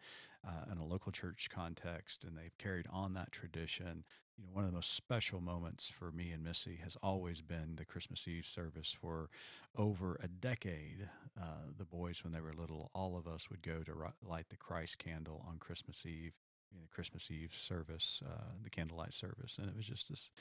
uh, 0.48 0.72
in 0.72 0.78
a 0.78 0.86
local 0.86 1.12
church 1.12 1.50
context, 1.54 2.24
and 2.24 2.38
they've 2.38 2.58
carried 2.58 2.88
on 2.92 3.14
that 3.14 3.32
tradition. 3.32 4.04
You 4.38 4.46
know, 4.46 4.52
one 4.54 4.64
of 4.64 4.72
the 4.72 4.76
most 4.76 4.96
special 4.96 5.42
moments 5.42 5.90
for 5.90 6.12
me 6.12 6.32
and 6.32 6.44
Missy 6.44 6.80
has 6.84 6.98
always 7.04 7.42
been 7.42 7.76
the 7.76 7.86
Christmas 7.86 8.28
Eve 8.28 8.46
service 8.46 8.96
for 9.00 9.30
over 9.78 10.20
a 10.24 10.28
decade. 10.28 11.10
Uh, 11.40 11.72
the 11.78 11.86
boys, 11.86 12.24
when 12.24 12.34
they 12.34 12.42
were 12.42 12.54
little, 12.54 12.92
all 12.96 13.18
of 13.18 13.28
us 13.28 13.50
would 13.50 13.62
go 13.62 13.84
to 13.84 13.94
light 14.26 14.50
the 14.50 14.58
Christ 14.58 14.98
candle 15.00 15.46
on 15.48 15.58
Christmas 15.58 16.06
Eve 16.06 16.34
the 16.82 16.88
Christmas 16.88 17.30
Eve 17.30 17.54
service, 17.54 18.24
uh, 18.26 18.46
the 18.64 18.70
candlelight 18.72 19.14
service, 19.14 19.60
and 19.60 19.70
it 19.70 19.76
was 19.76 19.86
just 19.86 20.10
this, 20.10 20.32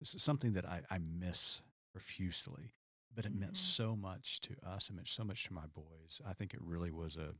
this 0.00 0.14
is 0.14 0.22
something 0.22 0.54
that 0.54 0.64
I, 0.64 0.80
I 0.90 0.98
miss 0.98 1.60
profusely 1.92 2.72
but 3.14 3.24
it 3.26 3.34
meant 3.34 3.52
Mm-hmm. 3.54 3.82
so 3.84 3.96
much 3.96 4.40
to 4.42 4.54
us. 4.66 4.88
It 4.88 4.94
meant 4.94 5.08
so 5.08 5.24
much 5.24 5.44
to 5.44 5.52
my 5.52 5.66
boys. 5.66 6.20
I 6.26 6.32
think 6.32 6.54
it 6.54 6.60
really 6.62 6.90
was 6.90 7.16
a, 7.16 7.34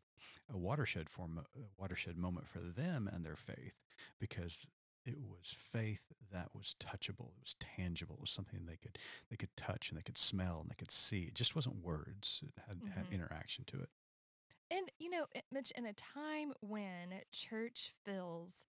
a 0.52 0.58
watershed 0.58 1.08
form, 1.08 1.38
a 1.38 1.58
watershed 1.78 2.16
moment 2.16 2.46
for 2.48 2.58
them 2.60 3.08
and 3.12 3.24
their 3.24 3.36
faith, 3.36 3.82
because 4.20 4.66
it 5.04 5.18
was 5.20 5.54
faith 5.58 6.12
that 6.30 6.54
was 6.54 6.76
touchable. 6.78 7.30
It 7.36 7.40
was 7.42 7.56
tangible. 7.58 8.14
It 8.16 8.20
was 8.20 8.30
something 8.30 8.66
they 8.66 8.76
could 8.76 8.98
they 9.30 9.36
could 9.36 9.56
touch 9.56 9.90
and 9.90 9.98
they 9.98 10.02
could 10.02 10.18
smell 10.18 10.60
and 10.60 10.70
they 10.70 10.76
could 10.76 10.90
see. 10.92 11.22
It 11.22 11.34
just 11.34 11.54
wasn't 11.56 11.82
words. 11.82 12.44
It 12.46 12.52
had, 12.68 12.80
had 12.94 13.06
Mhm. 13.06 13.12
interaction 13.14 13.64
to 13.66 13.80
it. 13.80 13.88
And 14.70 14.90
you 14.98 15.10
know, 15.10 15.26
it- 15.34 15.44
Mitch, 15.50 15.72
in 15.72 15.86
a 15.86 15.92
time 15.94 16.52
when 16.60 17.20
church 17.32 17.94
feels 18.04 18.66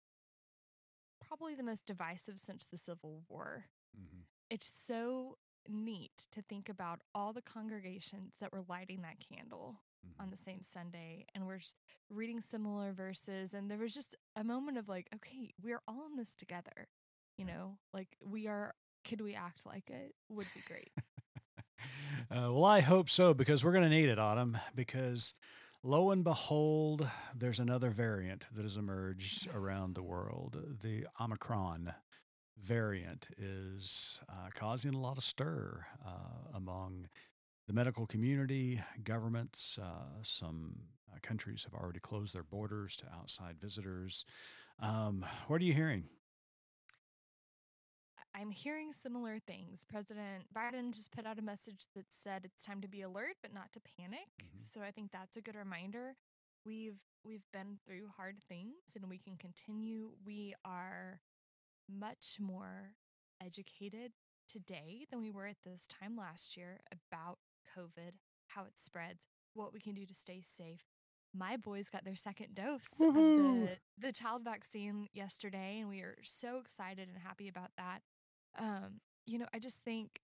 probably 1.27 1.55
the 1.55 1.63
most 1.63 1.85
divisive 1.85 2.39
since 2.39 2.65
the 2.65 2.77
Civil 2.77 3.23
War, 3.29 3.65
Mm-hmm. 3.97 4.21
it's 4.49 4.69
so 4.85 5.37
neat 5.69 6.27
to 6.31 6.41
think 6.41 6.69
about 6.69 6.99
all 7.15 7.33
the 7.33 7.41
congregations 7.41 8.33
that 8.39 8.51
were 8.51 8.63
lighting 8.67 9.01
that 9.01 9.17
candle 9.31 9.79
Mm-hmm. 10.05 10.21
on 10.21 10.29
the 10.29 10.37
same 10.37 10.61
Sunday 10.61 11.25
and 11.33 11.47
we're 11.47 11.59
reading 12.11 12.39
similar 12.41 12.93
verses. 12.93 13.55
And 13.55 13.69
there 13.69 13.79
was 13.79 13.93
just 13.93 14.15
a 14.35 14.43
moment 14.43 14.77
of 14.77 14.87
like, 14.87 15.07
okay, 15.15 15.53
we're 15.61 15.81
all 15.87 16.05
in 16.09 16.15
this 16.15 16.35
together. 16.35 16.87
You 17.37 17.45
know, 17.45 17.77
like 17.93 18.07
we 18.23 18.47
are, 18.47 18.73
could 19.07 19.21
we 19.21 19.33
act 19.35 19.65
like 19.65 19.89
it? 19.89 20.13
Would 20.29 20.47
be 20.53 20.61
great. 20.67 20.91
Uh, 22.31 22.51
well, 22.51 22.65
I 22.65 22.79
hope 22.81 23.07
so 23.09 23.33
because 23.35 23.63
we're 23.63 23.71
going 23.71 23.83
to 23.83 23.89
need 23.89 24.09
it, 24.09 24.17
Autumn. 24.17 24.57
Because 24.75 25.35
lo 25.83 26.09
and 26.09 26.23
behold, 26.23 27.07
there's 27.35 27.59
another 27.59 27.91
variant 27.91 28.47
that 28.55 28.63
has 28.63 28.77
emerged 28.77 29.47
around 29.53 29.93
the 29.93 30.03
world. 30.03 30.57
The 30.81 31.05
Omicron 31.21 31.93
variant 32.63 33.27
is 33.37 34.21
uh, 34.29 34.49
causing 34.55 34.93
a 34.93 34.99
lot 34.99 35.17
of 35.17 35.23
stir 35.23 35.85
uh, 36.05 36.55
among 36.55 37.07
the 37.67 37.73
medical 37.73 38.05
community, 38.05 38.81
governments. 39.03 39.77
Uh, 39.81 40.21
some 40.21 40.75
uh, 41.11 41.17
countries 41.21 41.63
have 41.63 41.73
already 41.73 41.99
closed 41.99 42.33
their 42.33 42.43
borders 42.43 42.95
to 42.97 43.05
outside 43.13 43.59
visitors. 43.59 44.25
Um, 44.79 45.25
what 45.47 45.61
are 45.61 45.65
you 45.65 45.73
hearing? 45.73 46.05
I'm 48.35 48.51
hearing 48.51 48.93
similar 48.93 49.39
things. 49.39 49.83
President 49.89 50.43
Biden 50.55 50.93
just 50.93 51.11
put 51.11 51.25
out 51.25 51.39
a 51.39 51.41
message 51.41 51.85
that 51.95 52.05
said 52.09 52.45
it's 52.45 52.63
time 52.63 52.81
to 52.81 52.87
be 52.87 53.01
alert 53.01 53.35
but 53.41 53.53
not 53.53 53.71
to 53.73 53.79
panic. 53.97 54.27
Mhm. 54.39 54.63
So 54.63 54.81
I 54.81 54.91
think 54.91 55.11
that's 55.11 55.37
a 55.37 55.41
good 55.41 55.55
reminder. 55.55 56.15
We've 56.63 56.99
we've 57.23 57.45
been 57.51 57.79
through 57.83 58.09
hard 58.15 58.41
things 58.43 58.95
and 58.95 59.09
we 59.09 59.17
can 59.17 59.37
continue. 59.37 60.11
We 60.23 60.53
are 60.63 61.19
much 61.89 62.37
more 62.39 62.93
educated 63.43 64.11
today 64.51 65.05
than 65.09 65.21
we 65.21 65.31
were 65.31 65.45
at 65.45 65.57
this 65.65 65.87
time 65.87 66.15
last 66.17 66.57
year 66.57 66.79
about 66.91 67.37
COVID, 67.77 68.13
how 68.47 68.63
it 68.63 68.77
spreads, 68.77 69.25
what 69.53 69.73
we 69.73 69.79
can 69.79 69.93
do 69.93 70.05
to 70.05 70.13
stay 70.13 70.41
safe. 70.41 70.85
My 71.33 71.57
boys 71.57 71.89
got 71.89 72.05
their 72.05 72.15
second 72.15 72.55
dose 72.55 72.87
of 72.99 73.13
the, 73.13 73.69
the 73.99 74.11
child 74.11 74.43
vaccine 74.43 75.07
yesterday, 75.13 75.79
and 75.79 75.89
we 75.89 75.99
are 75.99 76.15
so 76.23 76.57
excited 76.57 77.09
and 77.09 77.17
happy 77.17 77.47
about 77.47 77.71
that. 77.77 77.99
Um, 78.57 79.01
you 79.25 79.37
know, 79.37 79.45
I 79.53 79.59
just 79.59 79.79
think 79.83 80.21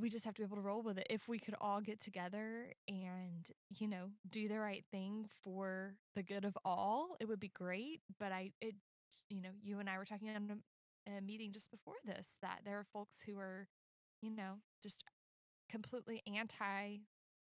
we 0.00 0.08
just 0.08 0.24
have 0.24 0.34
to 0.34 0.40
be 0.40 0.44
able 0.44 0.56
to 0.56 0.62
roll 0.62 0.82
with 0.82 0.98
it. 0.98 1.06
If 1.08 1.28
we 1.28 1.38
could 1.38 1.54
all 1.60 1.80
get 1.80 2.00
together 2.00 2.72
and, 2.88 3.48
you 3.70 3.86
know, 3.86 4.10
do 4.28 4.48
the 4.48 4.58
right 4.58 4.84
thing 4.90 5.26
for 5.44 5.94
the 6.14 6.22
good 6.22 6.44
of 6.44 6.56
all, 6.64 7.16
it 7.20 7.28
would 7.28 7.40
be 7.40 7.48
great. 7.48 8.00
But 8.18 8.32
I, 8.32 8.52
it, 8.60 8.74
you 9.28 9.40
know, 9.40 9.50
you 9.62 9.78
and 9.78 9.88
I 9.88 9.98
were 9.98 10.04
talking 10.04 10.28
on 10.28 10.62
a, 11.06 11.18
a 11.18 11.20
meeting 11.20 11.52
just 11.52 11.70
before 11.70 11.94
this 12.04 12.30
that 12.42 12.60
there 12.64 12.78
are 12.78 12.86
folks 12.92 13.16
who 13.26 13.38
are, 13.38 13.66
you 14.22 14.30
know, 14.30 14.54
just 14.82 15.04
completely 15.70 16.22
anti 16.26 16.98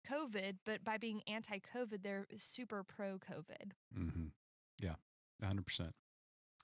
COVID, 0.09 0.57
but 0.65 0.83
by 0.83 0.97
being 0.97 1.21
anti 1.27 1.59
COVID, 1.75 2.03
they're 2.03 2.25
super 2.35 2.83
pro 2.83 3.17
COVID. 3.17 3.71
Mm-hmm. 3.97 4.25
Yeah, 4.79 4.95
100%. 5.43 5.91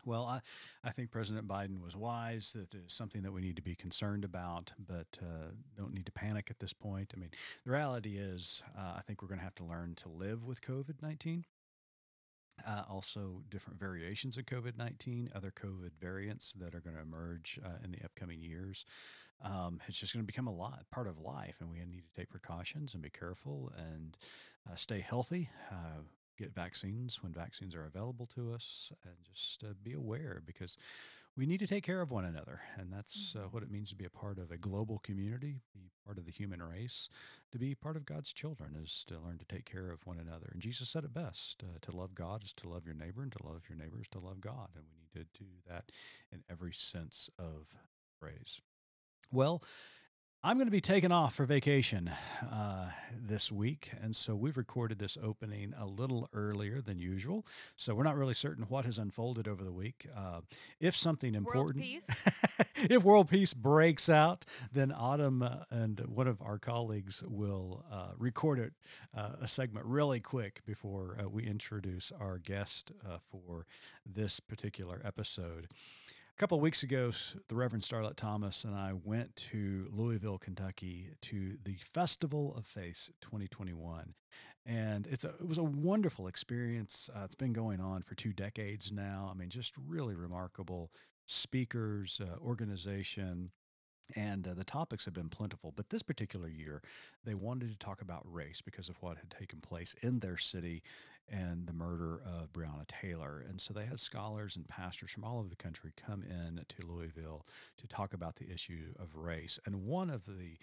Well, 0.06 0.26
I, 0.26 0.40
I 0.84 0.92
think 0.92 1.12
President 1.12 1.48
Biden 1.48 1.82
was 1.84 1.96
wise. 1.96 2.54
that 2.54 2.74
is 2.74 2.94
something 2.94 3.24
that 3.24 3.32
we 3.32 3.42
need 3.42 3.58
to 3.58 3.62
be 3.62 3.76
concerned 3.76 4.24
about, 4.24 4.72
but 4.88 5.08
uh, 5.22 5.52
don't 5.78 5.94
need 5.94 6.06
to 6.06 6.12
panic 6.12 6.48
at 6.50 6.60
this 6.60 6.72
point. 6.72 7.12
I 7.16 7.20
mean, 7.20 7.32
the 7.66 7.72
reality 7.72 8.18
is, 8.18 8.64
uh, 8.78 8.94
I 8.98 9.02
think 9.06 9.22
we're 9.22 9.28
going 9.28 9.40
to 9.40 9.44
have 9.44 9.56
to 9.56 9.66
learn 9.66 9.96
to 9.96 10.10
live 10.10 10.46
with 10.46 10.62
COVID 10.62 11.02
19. 11.02 11.46
Uh, 12.66 12.84
also, 12.90 13.44
different 13.50 13.80
variations 13.80 14.38
of 14.38 14.46
COVID 14.46 14.78
19, 14.78 15.30
other 15.36 15.52
COVID 15.52 15.92
variants 16.00 16.54
that 16.60 16.74
are 16.74 16.80
going 16.80 16.96
to 16.96 17.02
emerge 17.02 17.60
uh, 17.64 17.78
in 17.84 17.92
the 17.92 18.04
upcoming 18.04 18.42
years. 18.42 18.86
Um, 19.44 19.80
it's 19.88 20.00
just 20.00 20.14
going 20.14 20.24
to 20.24 20.28
become 20.28 20.48
a 20.48 20.54
lot, 20.54 20.84
part 20.92 21.08
of 21.08 21.20
life, 21.20 21.58
and 21.60 21.70
we 21.70 21.78
need 21.78 22.04
to 22.12 22.20
take 22.20 22.30
precautions 22.30 22.94
and 22.94 23.04
be 23.04 23.10
careful 23.10 23.72
and 23.78 24.18
uh, 24.70 24.76
stay 24.76 25.00
healthy. 25.00 25.50
Uh, 25.72 26.02
get 26.38 26.54
vaccines 26.54 27.22
when 27.24 27.34
vaccines 27.34 27.76
are 27.76 27.86
available 27.86 28.28
to 28.36 28.54
us, 28.54 28.92
and 29.04 29.16
just 29.24 29.64
uh, 29.64 29.74
be 29.84 29.94
aware 29.94 30.42
because 30.46 30.78
we 31.38 31.46
need 31.46 31.60
to 31.60 31.68
take 31.68 31.84
care 31.84 32.02
of 32.02 32.10
one 32.10 32.26
another, 32.26 32.62
and 32.78 32.92
that's 32.92 33.36
uh, 33.38 33.48
what 33.52 33.62
it 33.62 33.70
means 33.70 33.90
to 33.90 33.96
be 33.96 34.06
a 34.06 34.10
part 34.10 34.40
of 34.40 34.50
a 34.50 34.58
global 34.58 34.98
community, 35.00 35.62
be 35.72 35.92
part 36.04 36.18
of 36.18 36.26
the 36.26 36.32
human 36.32 36.64
race, 36.64 37.10
to 37.52 37.60
be 37.60 37.76
part 37.76 37.96
of 37.96 38.06
God's 38.06 38.34
children 38.34 38.76
is 38.82 39.06
to 39.08 39.20
learn 39.20 39.38
to 39.38 39.46
take 39.46 39.66
care 39.66 39.92
of 39.92 40.06
one 40.06 40.18
another. 40.18 40.50
And 40.52 40.62
Jesus 40.62 40.90
said 40.90 41.04
it 41.04 41.14
best: 41.14 41.64
uh, 41.64 41.78
to 41.82 41.96
love 41.96 42.16
God 42.16 42.44
is 42.44 42.54
to 42.54 42.70
love 42.70 42.86
your 42.86 42.96
neighbor, 42.96 43.22
and 43.22 43.32
to 43.32 43.44
love 43.46 43.62
your 43.70 43.78
neighbor 43.78 44.02
is 44.02 44.08
to 44.10 44.20
love 44.20 44.42
God, 44.42 44.70
and 44.76 44.86
we 44.90 44.98
need 44.98 45.26
to 45.26 45.40
do 45.40 45.50
that 45.70 45.92
in 46.32 46.44
every 46.50 46.74
sense 46.74 47.30
of 47.38 47.76
phrase. 48.20 48.60
Well, 49.32 49.62
I'm 50.44 50.58
going 50.58 50.68
to 50.68 50.72
be 50.72 50.82
taking 50.82 51.12
off 51.12 51.34
for 51.34 51.46
vacation 51.46 52.12
uh, 52.44 52.92
this 53.12 53.52
week. 53.52 53.92
And 54.02 54.16
so 54.16 54.36
we've 54.36 54.56
recorded 54.56 55.00
this 55.00 55.18
opening 55.22 55.74
a 55.78 55.86
little 55.86 56.30
earlier 56.32 56.80
than 56.80 57.00
usual. 57.00 57.46
So 57.76 57.96
we're 57.96 58.04
not 58.04 58.16
really 58.16 58.36
certain 58.36 58.66
what 58.66 58.86
has 58.86 59.00
unfolded 59.00 59.48
over 59.48 59.64
the 59.64 59.74
week. 59.74 60.08
Uh, 60.16 60.42
if 60.80 60.96
something 60.96 61.34
important, 61.34 61.84
peace? 61.84 62.60
if 62.76 63.04
world 63.04 63.30
peace 63.30 63.56
breaks 63.56 64.10
out, 64.10 64.46
then 64.72 64.92
Autumn 64.92 65.42
uh, 65.42 65.64
and 65.72 66.00
one 66.02 66.28
of 66.28 66.40
our 66.42 66.60
colleagues 66.60 67.24
will 67.28 67.84
uh, 67.92 68.12
record 68.18 68.60
it, 68.60 68.74
uh, 69.18 69.32
a 69.42 69.48
segment 69.48 69.88
really 69.88 70.20
quick 70.20 70.62
before 70.66 71.18
uh, 71.20 71.28
we 71.28 71.46
introduce 71.48 72.12
our 72.22 72.38
guest 72.38 72.92
uh, 73.04 73.18
for 73.32 73.66
this 74.06 74.40
particular 74.40 75.02
episode. 75.04 75.68
Couple 76.38 76.56
of 76.56 76.62
weeks 76.62 76.84
ago, 76.84 77.10
the 77.48 77.56
Reverend 77.56 77.82
Starlette 77.84 78.16
Thomas 78.16 78.64
and 78.64 78.76
I 78.76 78.94
went 78.94 79.36
to 79.38 79.88
Louisville, 79.92 80.38
Kentucky 80.38 81.10
to 81.22 81.58
the 81.64 81.78
Festival 81.96 82.54
of 82.56 82.68
Faith 82.68 83.10
2021. 83.22 84.14
And 84.64 85.08
it's 85.08 85.24
a, 85.24 85.30
it 85.30 85.48
was 85.48 85.58
a 85.58 85.64
wonderful 85.64 86.28
experience. 86.28 87.10
Uh, 87.12 87.24
it's 87.24 87.34
been 87.34 87.54
going 87.54 87.80
on 87.82 88.04
for 88.04 88.14
two 88.14 88.34
decades 88.34 88.92
now. 88.92 89.32
I 89.32 89.36
mean, 89.36 89.50
just 89.50 89.74
really 89.88 90.14
remarkable 90.14 90.92
speakers, 91.26 92.22
uh, 92.24 92.38
organization, 92.40 93.50
and 94.16 94.48
uh, 94.48 94.54
the 94.54 94.64
topics 94.64 95.06
have 95.06 95.14
been 95.14 95.30
plentiful. 95.30 95.74
But 95.76 95.90
this 95.90 96.04
particular 96.04 96.48
year, 96.48 96.82
they 97.26 97.34
wanted 97.36 97.70
to 97.72 97.78
talk 97.78 98.02
about 98.02 98.22
race 98.26 98.62
because 98.62 98.90
of 98.90 98.98
what 99.02 99.18
had 99.18 99.30
taken 99.30 99.60
place 99.60 99.96
in 100.02 100.20
their 100.20 100.38
city 100.38 100.82
and 101.30 101.68
the 101.68 101.74
murder 101.74 102.22
of 102.26 102.54
Breonna 102.54 102.88
Taylor. 102.88 103.44
And 103.48 103.60
so 103.60 103.74
they 103.74 103.86
had 103.86 104.00
scholars 104.00 104.56
and 104.56 104.68
pastors 104.68 105.12
from 105.12 105.24
all 105.24 105.40
over 105.40 105.50
the 105.50 105.56
country 105.56 105.92
come 105.98 106.24
in 106.24 106.64
to 106.68 106.88
Louisville 106.88 107.46
to 107.78 107.88
talk 107.88 108.14
about 108.14 108.38
the 108.38 108.50
issue 108.50 108.94
of 109.00 109.16
race. 109.16 109.60
And 109.66 109.86
one 109.86 110.10
of 110.10 110.26
the 110.26 110.58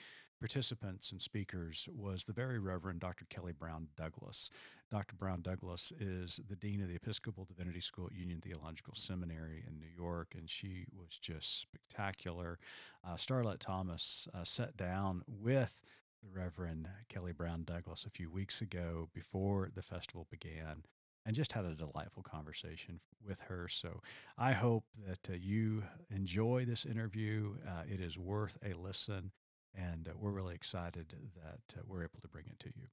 participants 0.44 1.10
and 1.10 1.22
speakers 1.22 1.88
was 1.96 2.26
the 2.26 2.32
very 2.34 2.58
Reverend 2.58 3.00
Dr. 3.00 3.24
Kelly 3.30 3.52
Brown 3.52 3.88
Douglas. 3.96 4.50
Dr. 4.90 5.16
Brown 5.16 5.40
Douglas 5.40 5.90
is 5.98 6.38
the 6.50 6.56
Dean 6.56 6.82
of 6.82 6.88
the 6.88 6.96
Episcopal 6.96 7.46
Divinity 7.46 7.80
School 7.80 8.08
at 8.08 8.12
Union 8.12 8.42
Theological 8.42 8.92
Seminary 8.94 9.64
in 9.66 9.80
New 9.80 9.88
York, 9.96 10.34
and 10.36 10.50
she 10.50 10.84
was 10.94 11.16
just 11.16 11.62
spectacular. 11.62 12.58
Uh, 13.02 13.14
Starlette 13.14 13.58
Thomas 13.58 14.28
uh, 14.34 14.44
sat 14.44 14.76
down 14.76 15.22
with 15.26 15.82
the 16.22 16.28
Reverend 16.28 16.90
Kelly 17.08 17.32
Brown 17.32 17.64
Douglas 17.64 18.04
a 18.04 18.10
few 18.10 18.30
weeks 18.30 18.60
ago 18.60 19.08
before 19.14 19.70
the 19.74 19.80
festival 19.80 20.26
began 20.30 20.84
and 21.24 21.34
just 21.34 21.52
had 21.52 21.64
a 21.64 21.74
delightful 21.74 22.22
conversation 22.22 23.00
with 23.26 23.40
her. 23.40 23.66
So 23.66 24.02
I 24.36 24.52
hope 24.52 24.84
that 25.06 25.26
uh, 25.30 25.36
you 25.40 25.84
enjoy 26.10 26.66
this 26.66 26.84
interview. 26.84 27.54
Uh, 27.66 27.84
it 27.90 28.02
is 28.02 28.18
worth 28.18 28.58
a 28.62 28.78
listen, 28.78 29.30
and 29.76 30.08
uh, 30.08 30.12
we're 30.18 30.30
really 30.30 30.54
excited 30.54 31.14
that 31.36 31.78
uh, 31.78 31.82
we're 31.86 32.02
able 32.02 32.20
to 32.22 32.28
bring 32.28 32.46
it 32.46 32.58
to 32.60 32.68
you. 32.68 32.86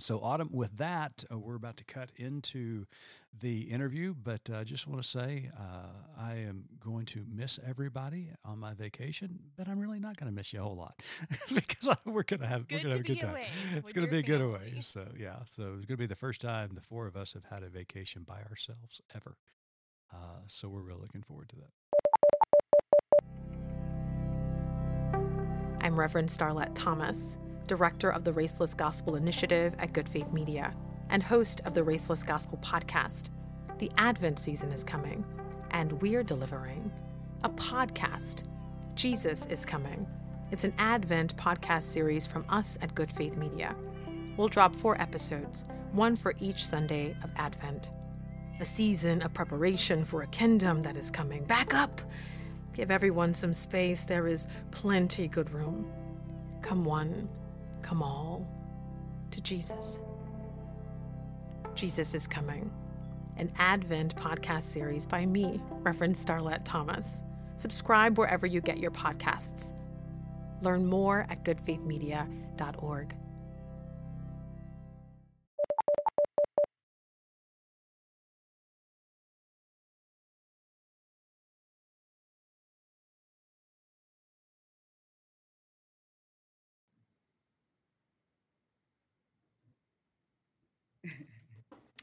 So, 0.00 0.20
Autumn, 0.20 0.48
with 0.50 0.78
that, 0.78 1.24
uh, 1.30 1.38
we're 1.38 1.56
about 1.56 1.76
to 1.76 1.84
cut 1.84 2.10
into 2.16 2.86
the 3.38 3.60
interview, 3.62 4.14
but 4.14 4.40
I 4.50 4.60
uh, 4.60 4.64
just 4.64 4.86
want 4.86 5.02
to 5.02 5.06
say 5.06 5.50
uh, 5.58 5.88
I 6.18 6.36
am 6.36 6.64
going 6.82 7.04
to 7.06 7.24
miss 7.30 7.58
everybody 7.66 8.30
on 8.42 8.58
my 8.58 8.72
vacation, 8.72 9.38
but 9.58 9.68
I'm 9.68 9.78
really 9.78 10.00
not 10.00 10.16
going 10.16 10.30
to 10.30 10.34
miss 10.34 10.54
you 10.54 10.60
a 10.60 10.62
whole 10.62 10.76
lot 10.76 10.94
because 11.54 11.94
we're 12.06 12.22
going 12.22 12.40
to 12.40 12.46
have 12.46 12.64
we're 12.70 12.78
to 12.78 12.88
have 12.88 13.00
a 13.00 13.02
good 13.02 13.20
time. 13.20 13.36
It's 13.76 13.92
going 13.92 14.06
to 14.06 14.10
be 14.10 14.20
a 14.20 14.22
good 14.22 14.40
away. 14.40 14.78
So, 14.80 15.06
yeah, 15.18 15.44
so 15.44 15.74
it's 15.76 15.84
going 15.84 15.96
to 15.96 15.96
be 15.98 16.06
the 16.06 16.14
first 16.14 16.40
time 16.40 16.70
the 16.74 16.80
four 16.80 17.06
of 17.06 17.14
us 17.14 17.34
have 17.34 17.44
had 17.44 17.62
a 17.62 17.68
vacation 17.68 18.24
by 18.26 18.40
ourselves 18.48 19.02
ever. 19.14 19.36
Uh, 20.12 20.40
so, 20.46 20.68
we're 20.70 20.80
really 20.80 21.02
looking 21.02 21.22
forward 21.22 21.50
to 21.50 21.56
that. 21.56 22.09
I'm 25.90 25.98
Reverend 25.98 26.28
Starlette 26.28 26.70
Thomas 26.76 27.36
director 27.66 28.10
of 28.10 28.22
the 28.22 28.32
Raceless 28.32 28.76
Gospel 28.76 29.16
Initiative 29.16 29.74
at 29.80 29.92
Good 29.92 30.08
Faith 30.08 30.32
Media, 30.32 30.72
and 31.08 31.20
host 31.20 31.62
of 31.64 31.74
the 31.74 31.80
Raceless 31.80 32.24
Gospel 32.24 32.60
podcast. 32.62 33.30
The 33.78 33.90
Advent 33.98 34.38
season 34.38 34.70
is 34.70 34.84
coming, 34.84 35.24
and 35.72 36.00
we're 36.00 36.22
delivering 36.22 36.92
a 37.42 37.48
podcast. 37.48 38.44
Jesus 38.94 39.46
is 39.46 39.66
coming. 39.66 40.06
It's 40.52 40.62
an 40.62 40.74
Advent 40.78 41.36
podcast 41.36 41.82
series 41.82 42.24
from 42.24 42.44
us 42.48 42.78
at 42.82 42.94
Good 42.94 43.10
Faith 43.10 43.36
Media. 43.36 43.74
We'll 44.36 44.46
drop 44.46 44.76
four 44.76 45.00
episodes, 45.00 45.64
one 45.90 46.14
for 46.14 46.34
each 46.38 46.64
Sunday 46.64 47.16
of 47.24 47.32
Advent. 47.34 47.90
A 48.60 48.64
season 48.64 49.22
of 49.22 49.34
preparation 49.34 50.04
for 50.04 50.22
a 50.22 50.28
kingdom 50.28 50.82
that 50.82 50.96
is 50.96 51.10
coming. 51.10 51.42
Back 51.46 51.74
up! 51.74 52.00
Give 52.74 52.90
everyone 52.90 53.34
some 53.34 53.52
space. 53.52 54.04
There 54.04 54.26
is 54.26 54.46
plenty 54.70 55.28
good 55.28 55.50
room. 55.50 55.90
Come 56.62 56.84
one, 56.84 57.28
come 57.82 58.02
all 58.02 58.46
to 59.30 59.40
Jesus. 59.40 60.00
Jesus 61.74 62.14
is 62.14 62.26
Coming, 62.26 62.70
an 63.36 63.50
Advent 63.58 64.14
podcast 64.16 64.64
series 64.64 65.06
by 65.06 65.24
me, 65.24 65.60
Reverend 65.70 66.14
Starlette 66.14 66.62
Thomas. 66.64 67.22
Subscribe 67.56 68.18
wherever 68.18 68.46
you 68.46 68.60
get 68.60 68.78
your 68.78 68.90
podcasts. 68.90 69.72
Learn 70.62 70.86
more 70.86 71.26
at 71.30 71.44
goodfaithmedia.org. 71.44 73.14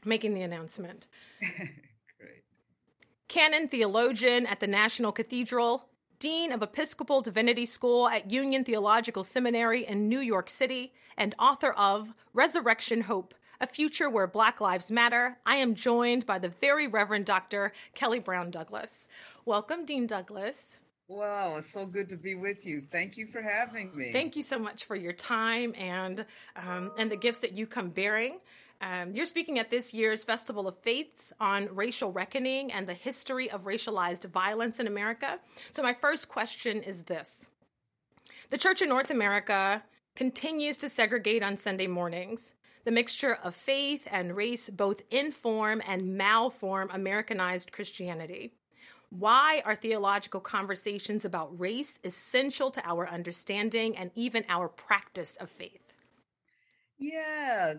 making 0.08 0.34
the 0.34 0.42
announcement. 0.42 1.06
Great. 1.40 2.42
Canon 3.28 3.68
theologian 3.68 4.46
at 4.46 4.60
the 4.60 4.66
National 4.66 5.12
Cathedral, 5.12 5.88
Dean 6.18 6.50
of 6.50 6.62
Episcopal 6.62 7.20
Divinity 7.20 7.66
School 7.66 8.08
at 8.08 8.30
Union 8.30 8.64
Theological 8.64 9.22
Seminary 9.22 9.86
in 9.86 10.08
New 10.08 10.20
York 10.20 10.50
City, 10.50 10.92
and 11.16 11.34
author 11.38 11.72
of 11.72 12.14
Resurrection 12.32 13.02
Hope 13.02 13.34
A 13.60 13.66
Future 13.66 14.10
Where 14.10 14.26
Black 14.26 14.60
Lives 14.60 14.90
Matter, 14.90 15.38
I 15.46 15.56
am 15.56 15.74
joined 15.74 16.26
by 16.26 16.38
the 16.38 16.48
very 16.48 16.88
Reverend 16.88 17.26
Dr. 17.26 17.72
Kelly 17.94 18.18
Brown 18.18 18.50
Douglas. 18.50 19.06
Welcome, 19.44 19.84
Dean 19.84 20.06
Douglas. 20.06 20.78
Wow, 21.08 21.56
it's 21.56 21.70
so 21.70 21.86
good 21.86 22.10
to 22.10 22.16
be 22.16 22.34
with 22.34 22.66
you. 22.66 22.82
Thank 22.82 23.16
you 23.16 23.26
for 23.26 23.40
having 23.40 23.96
me. 23.96 24.12
Thank 24.12 24.36
you 24.36 24.42
so 24.42 24.58
much 24.58 24.84
for 24.84 24.94
your 24.94 25.14
time 25.14 25.74
and 25.74 26.26
um, 26.54 26.92
and 26.98 27.10
the 27.10 27.16
gifts 27.16 27.38
that 27.38 27.52
you 27.52 27.66
come 27.66 27.88
bearing. 27.88 28.40
Um, 28.80 29.12
you're 29.12 29.26
speaking 29.26 29.58
at 29.58 29.70
this 29.70 29.92
year's 29.92 30.22
Festival 30.22 30.68
of 30.68 30.78
Faiths 30.78 31.32
on 31.40 31.68
racial 31.74 32.12
reckoning 32.12 32.72
and 32.72 32.86
the 32.86 32.94
history 32.94 33.50
of 33.50 33.64
racialized 33.64 34.24
violence 34.26 34.78
in 34.78 34.86
America. 34.86 35.40
So, 35.72 35.82
my 35.82 35.92
first 35.92 36.28
question 36.28 36.82
is 36.82 37.02
this 37.02 37.48
The 38.50 38.58
church 38.58 38.80
in 38.80 38.88
North 38.88 39.10
America 39.10 39.82
continues 40.14 40.76
to 40.78 40.88
segregate 40.88 41.42
on 41.42 41.56
Sunday 41.56 41.88
mornings. 41.88 42.54
The 42.84 42.92
mixture 42.92 43.34
of 43.34 43.54
faith 43.54 44.06
and 44.10 44.36
race 44.36 44.70
both 44.70 45.02
inform 45.10 45.82
and 45.86 46.18
malform 46.18 46.88
Americanized 46.94 47.72
Christianity. 47.72 48.52
Why 49.10 49.62
are 49.64 49.74
theological 49.74 50.40
conversations 50.40 51.24
about 51.24 51.58
race 51.58 51.98
essential 52.04 52.70
to 52.70 52.86
our 52.86 53.08
understanding 53.08 53.96
and 53.96 54.10
even 54.14 54.44
our 54.48 54.68
practice 54.68 55.36
of 55.36 55.50
faith? 55.50 55.94
Yeah, 56.98 57.74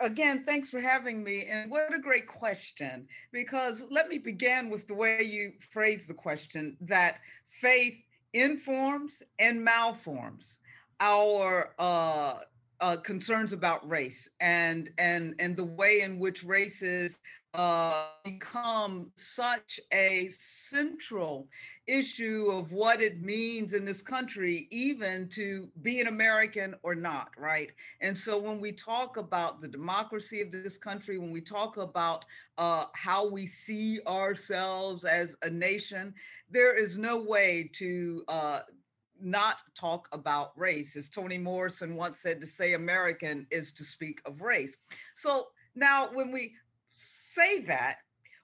again, 0.00 0.44
thanks 0.44 0.70
for 0.70 0.80
having 0.80 1.22
me. 1.22 1.46
And 1.46 1.70
what 1.70 1.94
a 1.94 2.00
great 2.00 2.26
question, 2.26 3.06
because 3.32 3.84
let 3.90 4.08
me 4.08 4.18
begin 4.18 4.70
with 4.70 4.86
the 4.86 4.94
way 4.94 5.22
you 5.22 5.52
phrase 5.70 6.06
the 6.06 6.14
question 6.14 6.76
that 6.82 7.18
faith 7.48 7.96
informs 8.32 9.22
and 9.38 9.66
malforms 9.66 10.58
our 11.00 11.74
uh, 11.78 12.38
uh, 12.80 12.96
concerns 12.96 13.52
about 13.52 13.88
race 13.88 14.28
and 14.40 14.90
and 14.98 15.34
and 15.38 15.56
the 15.56 15.64
way 15.64 16.00
in 16.00 16.18
which 16.18 16.44
races 16.44 17.20
uh, 17.54 18.06
become 18.24 19.10
such 19.14 19.78
a 19.92 20.28
central 20.30 21.46
issue 21.86 22.48
of 22.50 22.72
what 22.72 23.00
it 23.00 23.22
means 23.22 23.74
in 23.74 23.84
this 23.84 24.02
country, 24.02 24.66
even 24.72 25.28
to 25.28 25.68
be 25.82 26.00
an 26.00 26.08
American 26.08 26.74
or 26.82 26.96
not, 26.96 27.28
right? 27.38 27.70
And 28.00 28.16
so 28.18 28.40
when 28.40 28.60
we 28.60 28.72
talk 28.72 29.18
about 29.18 29.60
the 29.60 29.68
democracy 29.68 30.40
of 30.40 30.50
this 30.50 30.76
country, 30.76 31.16
when 31.16 31.30
we 31.30 31.40
talk 31.40 31.76
about 31.76 32.24
uh, 32.58 32.86
how 32.94 33.28
we 33.28 33.46
see 33.46 34.00
ourselves 34.08 35.04
as 35.04 35.36
a 35.42 35.50
nation, 35.50 36.12
there 36.50 36.76
is 36.76 36.98
no 36.98 37.22
way 37.22 37.70
to 37.74 38.24
uh, 38.26 38.60
not 39.24 39.62
talk 39.74 40.08
about 40.12 40.58
race. 40.58 40.96
As 40.96 41.08
Toni 41.08 41.38
Morrison 41.38 41.96
once 41.96 42.20
said, 42.20 42.40
to 42.40 42.46
say 42.46 42.74
American 42.74 43.46
is 43.50 43.72
to 43.72 43.84
speak 43.84 44.20
of 44.26 44.42
race. 44.42 44.76
So 45.14 45.48
now, 45.74 46.08
when 46.12 46.30
we 46.30 46.54
say 46.92 47.60
that, 47.62 47.96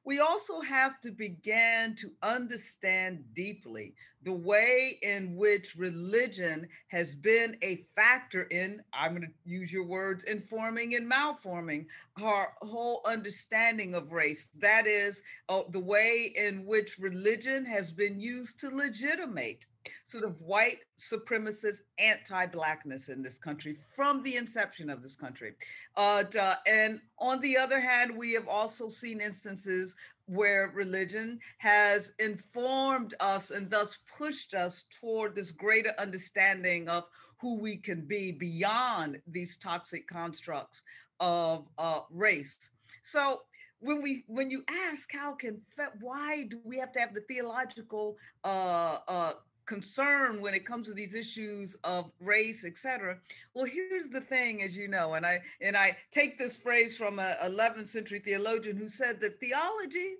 we 0.04 0.20
also 0.20 0.60
have 0.60 1.00
to 1.02 1.10
begin 1.10 1.94
to 1.96 2.10
understand 2.22 3.22
deeply 3.34 3.94
the 4.22 4.32
way 4.32 4.98
in 5.02 5.34
which 5.34 5.76
religion 5.76 6.68
has 6.88 7.14
been 7.14 7.56
a 7.62 7.76
factor 7.94 8.42
in, 8.44 8.82
I'm 8.92 9.12
going 9.12 9.22
to 9.22 9.50
use 9.50 9.72
your 9.72 9.84
words, 9.84 10.24
informing 10.24 10.94
and 10.94 11.10
malforming 11.10 11.86
our 12.22 12.52
whole 12.60 13.00
understanding 13.06 13.94
of 13.94 14.12
race. 14.12 14.50
That 14.58 14.86
is 14.86 15.22
uh, 15.48 15.62
the 15.70 15.80
way 15.80 16.32
in 16.36 16.66
which 16.66 16.98
religion 16.98 17.64
has 17.64 17.92
been 17.92 18.20
used 18.20 18.60
to 18.60 18.68
legitimate 18.68 19.64
sort 20.06 20.24
of 20.24 20.40
white 20.42 20.80
supremacist 20.98 21.82
anti-blackness 21.98 23.08
in 23.08 23.22
this 23.22 23.38
country 23.38 23.74
from 23.96 24.22
the 24.22 24.36
inception 24.36 24.90
of 24.90 25.02
this 25.02 25.16
country. 25.16 25.54
Uh, 25.96 26.24
and 26.66 27.00
on 27.18 27.40
the 27.40 27.56
other 27.56 27.80
hand, 27.80 28.14
we 28.14 28.32
have 28.32 28.48
also 28.48 28.88
seen 28.88 29.20
instances 29.20 29.89
where 30.26 30.72
religion 30.74 31.38
has 31.58 32.14
informed 32.18 33.14
us 33.20 33.50
and 33.50 33.68
thus 33.68 33.98
pushed 34.18 34.54
us 34.54 34.84
toward 34.90 35.34
this 35.34 35.50
greater 35.50 35.92
understanding 35.98 36.88
of 36.88 37.08
who 37.38 37.58
we 37.58 37.76
can 37.76 38.02
be 38.02 38.30
beyond 38.30 39.20
these 39.26 39.56
toxic 39.56 40.06
constructs 40.06 40.82
of 41.18 41.68
uh, 41.78 42.00
race. 42.10 42.70
So 43.02 43.40
when 43.80 44.02
we 44.02 44.24
when 44.26 44.50
you 44.50 44.62
ask 44.88 45.10
how 45.12 45.34
can 45.34 45.60
why 46.00 46.44
do 46.44 46.60
we 46.64 46.78
have 46.78 46.92
to 46.92 47.00
have 47.00 47.14
the 47.14 47.22
theological 47.22 48.16
uh, 48.44 48.98
uh, 49.08 49.32
concern 49.70 50.40
when 50.40 50.52
it 50.52 50.66
comes 50.66 50.88
to 50.88 50.92
these 50.92 51.14
issues 51.14 51.76
of 51.84 52.10
race, 52.18 52.64
et 52.64 52.76
cetera. 52.76 53.16
Well, 53.54 53.66
here's 53.66 54.08
the 54.08 54.20
thing, 54.20 54.64
as 54.64 54.76
you 54.76 54.88
know, 54.88 55.14
and 55.14 55.24
I 55.24 55.40
and 55.60 55.76
I 55.76 55.96
take 56.10 56.36
this 56.36 56.56
phrase 56.56 56.96
from 56.96 57.20
a 57.20 57.36
11th 57.44 57.86
century 57.86 58.18
theologian 58.18 58.76
who 58.76 58.88
said 58.88 59.20
that 59.20 59.38
theology 59.38 60.16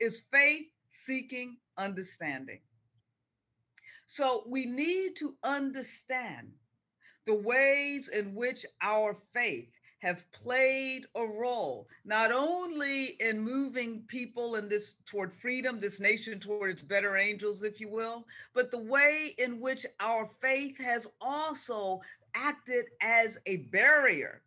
is 0.00 0.24
faith 0.30 0.66
seeking 0.90 1.56
understanding. 1.78 2.60
So 4.06 4.44
we 4.46 4.66
need 4.66 5.16
to 5.16 5.34
understand 5.42 6.52
the 7.24 7.34
ways 7.34 8.08
in 8.08 8.34
which 8.34 8.66
our 8.82 9.16
faith 9.32 9.73
have 10.04 10.30
played 10.32 11.06
a 11.14 11.24
role, 11.24 11.88
not 12.04 12.30
only 12.30 13.16
in 13.20 13.40
moving 13.40 14.02
people 14.06 14.56
in 14.56 14.68
this 14.68 14.96
toward 15.06 15.32
freedom, 15.32 15.80
this 15.80 15.98
nation 15.98 16.38
toward 16.38 16.70
its 16.70 16.82
better 16.82 17.16
angels, 17.16 17.62
if 17.62 17.80
you 17.80 17.88
will, 17.88 18.26
but 18.52 18.70
the 18.70 18.78
way 18.78 19.34
in 19.38 19.58
which 19.58 19.86
our 20.00 20.28
faith 20.42 20.76
has 20.76 21.06
also 21.22 22.02
acted 22.34 22.84
as 23.00 23.38
a 23.46 23.56
barrier 23.72 24.42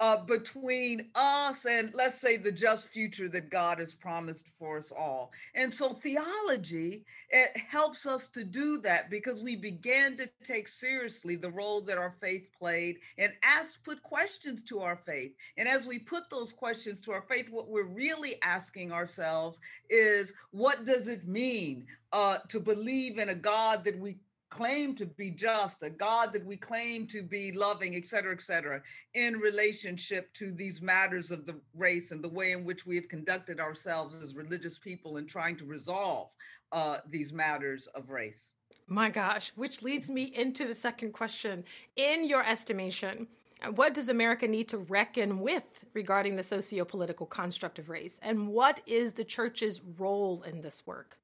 uh, 0.00 0.16
between 0.24 1.10
us 1.14 1.66
and, 1.66 1.92
let's 1.94 2.18
say, 2.18 2.36
the 2.36 2.50
just 2.50 2.88
future 2.88 3.28
that 3.28 3.50
God 3.50 3.78
has 3.78 3.94
promised 3.94 4.48
for 4.48 4.78
us 4.78 4.90
all. 4.90 5.30
And 5.54 5.72
so 5.72 5.90
theology 5.90 7.04
it 7.28 7.56
helps 7.56 8.06
us 8.06 8.28
to 8.28 8.42
do 8.42 8.78
that 8.80 9.10
because 9.10 9.42
we 9.42 9.54
began 9.54 10.16
to 10.16 10.28
take 10.42 10.68
seriously 10.68 11.36
the 11.36 11.50
role 11.50 11.80
that 11.82 11.98
our 11.98 12.16
faith 12.20 12.50
played 12.58 12.96
and 13.18 13.32
ask, 13.44 13.84
put 13.84 14.02
questions 14.02 14.62
to 14.64 14.80
our 14.80 14.96
faith. 15.06 15.32
And 15.56 15.68
as 15.68 15.86
we 15.86 15.98
put 15.98 16.30
those 16.30 16.52
questions 16.52 17.00
to 17.02 17.12
our 17.12 17.26
faith, 17.30 17.48
what 17.50 17.68
we're 17.68 17.84
really 17.84 18.36
asking 18.42 18.92
ourselves 18.92 19.60
is, 19.90 20.34
what 20.50 20.84
does 20.84 21.08
it 21.08 21.28
mean 21.28 21.86
uh, 22.12 22.38
to 22.48 22.58
believe 22.58 23.18
in 23.18 23.28
a 23.28 23.34
God 23.34 23.84
that 23.84 23.98
we 23.98 24.16
claim 24.50 24.94
to 24.96 25.06
be 25.06 25.30
just, 25.30 25.82
a 25.82 25.90
God 25.90 26.32
that 26.32 26.44
we 26.44 26.56
claim 26.56 27.06
to 27.06 27.22
be 27.22 27.52
loving, 27.52 27.94
et 27.94 28.06
cetera, 28.06 28.32
et 28.32 28.42
cetera, 28.42 28.82
in 29.14 29.38
relationship 29.38 30.32
to 30.34 30.50
these 30.50 30.82
matters 30.82 31.30
of 31.30 31.46
the 31.46 31.58
race 31.74 32.10
and 32.10 32.22
the 32.22 32.28
way 32.28 32.52
in 32.52 32.64
which 32.64 32.84
we 32.84 32.96
have 32.96 33.08
conducted 33.08 33.60
ourselves 33.60 34.20
as 34.20 34.34
religious 34.34 34.78
people 34.78 35.16
in 35.16 35.26
trying 35.26 35.56
to 35.56 35.64
resolve 35.64 36.34
uh, 36.72 36.98
these 37.08 37.32
matters 37.32 37.86
of 37.94 38.10
race. 38.10 38.54
My 38.88 39.08
gosh, 39.08 39.52
which 39.54 39.82
leads 39.82 40.10
me 40.10 40.24
into 40.24 40.66
the 40.66 40.74
second 40.74 41.12
question. 41.12 41.64
In 41.96 42.28
your 42.28 42.44
estimation, 42.44 43.28
what 43.74 43.94
does 43.94 44.08
America 44.08 44.48
need 44.48 44.68
to 44.68 44.78
reckon 44.78 45.40
with 45.40 45.84
regarding 45.94 46.34
the 46.34 46.42
socio 46.42 46.84
political 46.84 47.26
construct 47.26 47.78
of 47.78 47.88
race? 47.88 48.18
And 48.22 48.48
what 48.48 48.80
is 48.86 49.12
the 49.12 49.24
church's 49.24 49.80
role 49.98 50.42
in 50.42 50.62
this 50.62 50.86
work? 50.86 51.18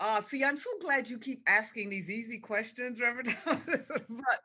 Uh, 0.00 0.20
see, 0.20 0.44
I'm 0.44 0.56
so 0.56 0.70
glad 0.80 1.08
you 1.08 1.18
keep 1.18 1.42
asking 1.46 1.90
these 1.90 2.10
easy 2.10 2.38
questions, 2.38 3.00
Reverend 3.00 3.36
but, 3.44 4.40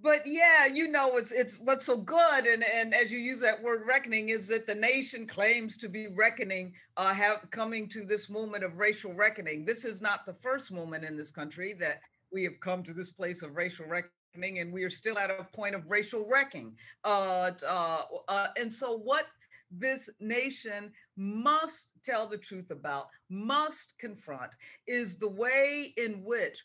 but 0.00 0.20
yeah, 0.24 0.66
you 0.66 0.90
know, 0.90 1.18
it's 1.18 1.30
it's 1.30 1.58
what's 1.58 1.84
so 1.84 1.98
good, 1.98 2.46
and 2.46 2.64
and 2.64 2.94
as 2.94 3.12
you 3.12 3.18
use 3.18 3.40
that 3.40 3.62
word 3.62 3.82
reckoning, 3.86 4.30
is 4.30 4.48
that 4.48 4.66
the 4.66 4.74
nation 4.74 5.26
claims 5.26 5.76
to 5.78 5.88
be 5.88 6.06
reckoning, 6.06 6.72
uh, 6.96 7.12
have 7.12 7.50
coming 7.50 7.86
to 7.90 8.06
this 8.06 8.30
moment 8.30 8.64
of 8.64 8.78
racial 8.78 9.14
reckoning. 9.14 9.64
This 9.64 9.84
is 9.84 10.00
not 10.00 10.24
the 10.24 10.34
first 10.34 10.72
moment 10.72 11.04
in 11.04 11.16
this 11.16 11.30
country 11.30 11.74
that 11.80 12.00
we 12.32 12.42
have 12.44 12.58
come 12.60 12.82
to 12.84 12.94
this 12.94 13.10
place 13.10 13.42
of 13.42 13.56
racial 13.56 13.86
reckoning, 13.86 14.60
and 14.60 14.72
we 14.72 14.84
are 14.84 14.90
still 14.90 15.18
at 15.18 15.30
a 15.30 15.46
point 15.54 15.74
of 15.74 15.84
racial 15.86 16.26
wrecking. 16.30 16.74
Uh, 17.04 17.50
uh, 17.66 18.02
uh 18.28 18.46
and 18.58 18.72
so 18.72 18.96
what 18.96 19.26
this 19.70 20.08
nation 20.20 20.92
must 21.16 21.90
tell 22.04 22.26
the 22.26 22.38
truth 22.38 22.70
about, 22.70 23.08
must 23.28 23.94
confront, 23.98 24.52
is 24.86 25.16
the 25.16 25.28
way 25.28 25.92
in 25.96 26.22
which 26.24 26.62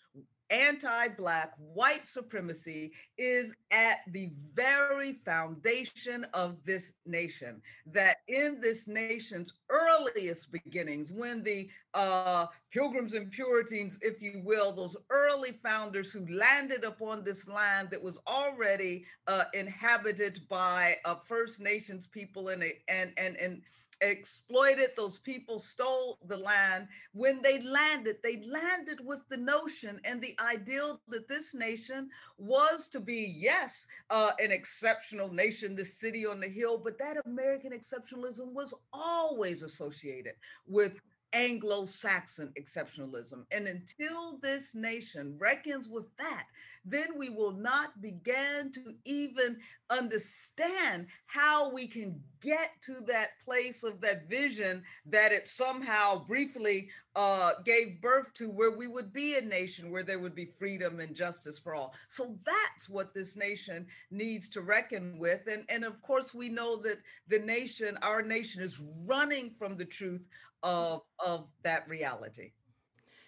anti 0.51 1.07
Black 1.09 1.53
white 1.57 2.05
supremacy 2.05 2.91
is 3.17 3.55
at 3.71 3.99
the 4.07 4.31
very 4.53 5.13
foundation 5.25 6.25
of 6.33 6.63
this 6.65 6.93
nation. 7.05 7.61
That 7.87 8.17
in 8.27 8.59
this 8.61 8.87
nation's 8.87 9.53
earliest 9.69 10.51
beginnings, 10.51 11.11
when 11.11 11.43
the 11.43 11.69
uh, 11.93 12.47
pilgrims 12.71 13.13
and 13.13 13.31
Puritans, 13.31 13.99
if 14.01 14.21
you 14.21 14.41
will, 14.43 14.71
those 14.71 14.97
early 15.09 15.59
founders 15.63 16.11
who 16.11 16.25
landed 16.33 16.83
upon 16.83 17.23
this 17.23 17.47
land 17.47 17.89
that 17.91 18.03
was 18.03 18.19
already 18.27 19.05
uh, 19.27 19.45
inhabited 19.53 20.39
by 20.49 20.97
uh, 21.05 21.15
First 21.15 21.61
Nations 21.61 22.07
people 22.07 22.49
and, 22.49 22.63
and, 22.87 23.11
and, 23.17 23.35
and 23.37 23.61
exploited, 24.01 24.89
those 24.95 25.19
people 25.19 25.59
stole 25.59 26.17
the 26.27 26.37
land. 26.37 26.87
When 27.13 27.41
they 27.41 27.61
landed, 27.61 28.17
they 28.23 28.43
landed 28.45 28.99
with 29.03 29.19
the 29.29 29.37
notion 29.37 29.99
and 30.03 30.21
the 30.21 30.35
ideal 30.39 31.01
that 31.09 31.27
this 31.27 31.53
nation 31.53 32.09
was 32.37 32.87
to 32.89 32.99
be, 32.99 33.33
yes, 33.37 33.85
uh, 34.09 34.31
an 34.39 34.51
exceptional 34.51 35.31
nation, 35.31 35.75
the 35.75 35.85
city 35.85 36.25
on 36.25 36.39
the 36.39 36.47
hill, 36.47 36.77
but 36.77 36.97
that 36.99 37.17
American 37.25 37.71
exceptionalism 37.71 38.53
was 38.53 38.73
always 38.93 39.63
associated 39.63 40.33
with 40.67 40.99
Anglo 41.33 41.85
Saxon 41.85 42.51
exceptionalism. 42.59 43.45
And 43.51 43.67
until 43.67 44.37
this 44.41 44.75
nation 44.75 45.35
reckons 45.39 45.89
with 45.89 46.05
that, 46.17 46.47
then 46.85 47.09
we 47.17 47.29
will 47.29 47.51
not 47.51 48.01
begin 48.01 48.71
to 48.73 48.93
even 49.05 49.57
understand 49.89 51.07
how 51.27 51.71
we 51.71 51.87
can 51.87 52.19
get 52.41 52.71
to 52.83 52.95
that 53.07 53.29
place 53.45 53.83
of 53.83 54.01
that 54.01 54.27
vision 54.29 54.83
that 55.05 55.31
it 55.31 55.47
somehow 55.47 56.25
briefly 56.25 56.89
uh, 57.15 57.51
gave 57.65 58.01
birth 58.01 58.33
to, 58.33 58.49
where 58.49 58.71
we 58.71 58.87
would 58.87 59.13
be 59.13 59.35
a 59.35 59.41
nation 59.41 59.91
where 59.91 60.03
there 60.03 60.19
would 60.19 60.35
be 60.35 60.53
freedom 60.57 60.99
and 60.99 61.15
justice 61.15 61.59
for 61.59 61.75
all. 61.75 61.93
So 62.09 62.37
that's 62.45 62.89
what 62.89 63.13
this 63.13 63.35
nation 63.35 63.85
needs 64.09 64.49
to 64.49 64.61
reckon 64.61 65.19
with. 65.19 65.41
And, 65.51 65.65
and 65.69 65.83
of 65.83 66.01
course, 66.01 66.33
we 66.33 66.49
know 66.49 66.77
that 66.81 66.97
the 67.27 67.39
nation, 67.39 67.97
our 68.01 68.21
nation, 68.21 68.61
is 68.61 68.81
running 69.05 69.51
from 69.51 69.77
the 69.77 69.85
truth 69.85 70.25
of 70.63 71.01
of 71.23 71.47
that 71.63 71.87
reality. 71.87 72.51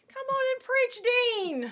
Come 0.08 0.26
on 0.30 0.46
and 0.54 0.64
preach, 0.64 1.72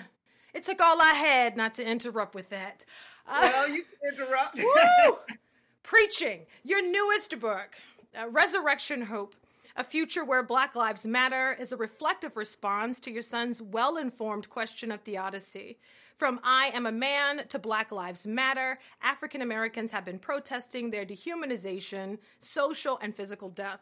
It 0.54 0.64
took 0.64 0.80
all 0.80 1.00
I 1.00 1.14
had 1.14 1.56
not 1.56 1.74
to 1.74 1.88
interrupt 1.88 2.34
with 2.34 2.50
that. 2.50 2.84
Uh, 3.26 3.40
well, 3.42 3.68
you 3.70 3.84
can 3.84 4.14
interrupt. 4.14 4.60
Preaching, 5.82 6.42
your 6.62 6.82
newest 6.82 7.38
book, 7.40 7.76
uh, 8.18 8.28
Resurrection 8.28 9.02
Hope, 9.02 9.34
a 9.76 9.84
future 9.84 10.24
where 10.24 10.42
Black 10.42 10.76
Lives 10.76 11.06
Matter 11.06 11.56
is 11.58 11.72
a 11.72 11.76
reflective 11.76 12.36
response 12.36 13.00
to 13.00 13.10
your 13.10 13.22
son's 13.22 13.62
well 13.62 13.96
informed 13.96 14.50
question 14.50 14.92
of 14.92 15.00
theodicy. 15.00 15.78
From 16.16 16.40
I 16.44 16.70
am 16.74 16.86
a 16.86 16.92
man 16.92 17.48
to 17.48 17.58
Black 17.58 17.90
Lives 17.90 18.26
Matter, 18.26 18.78
African 19.02 19.40
Americans 19.40 19.90
have 19.90 20.04
been 20.04 20.18
protesting 20.18 20.90
their 20.90 21.06
dehumanization, 21.06 22.18
social 22.38 22.98
and 23.02 23.14
physical 23.14 23.48
death. 23.48 23.80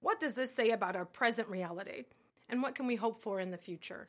What 0.00 0.20
does 0.20 0.34
this 0.34 0.54
say 0.54 0.70
about 0.70 0.96
our 0.96 1.04
present 1.04 1.48
reality? 1.48 2.04
And 2.48 2.62
what 2.62 2.74
can 2.74 2.86
we 2.86 2.96
hope 2.96 3.22
for 3.22 3.40
in 3.40 3.50
the 3.50 3.58
future? 3.58 4.08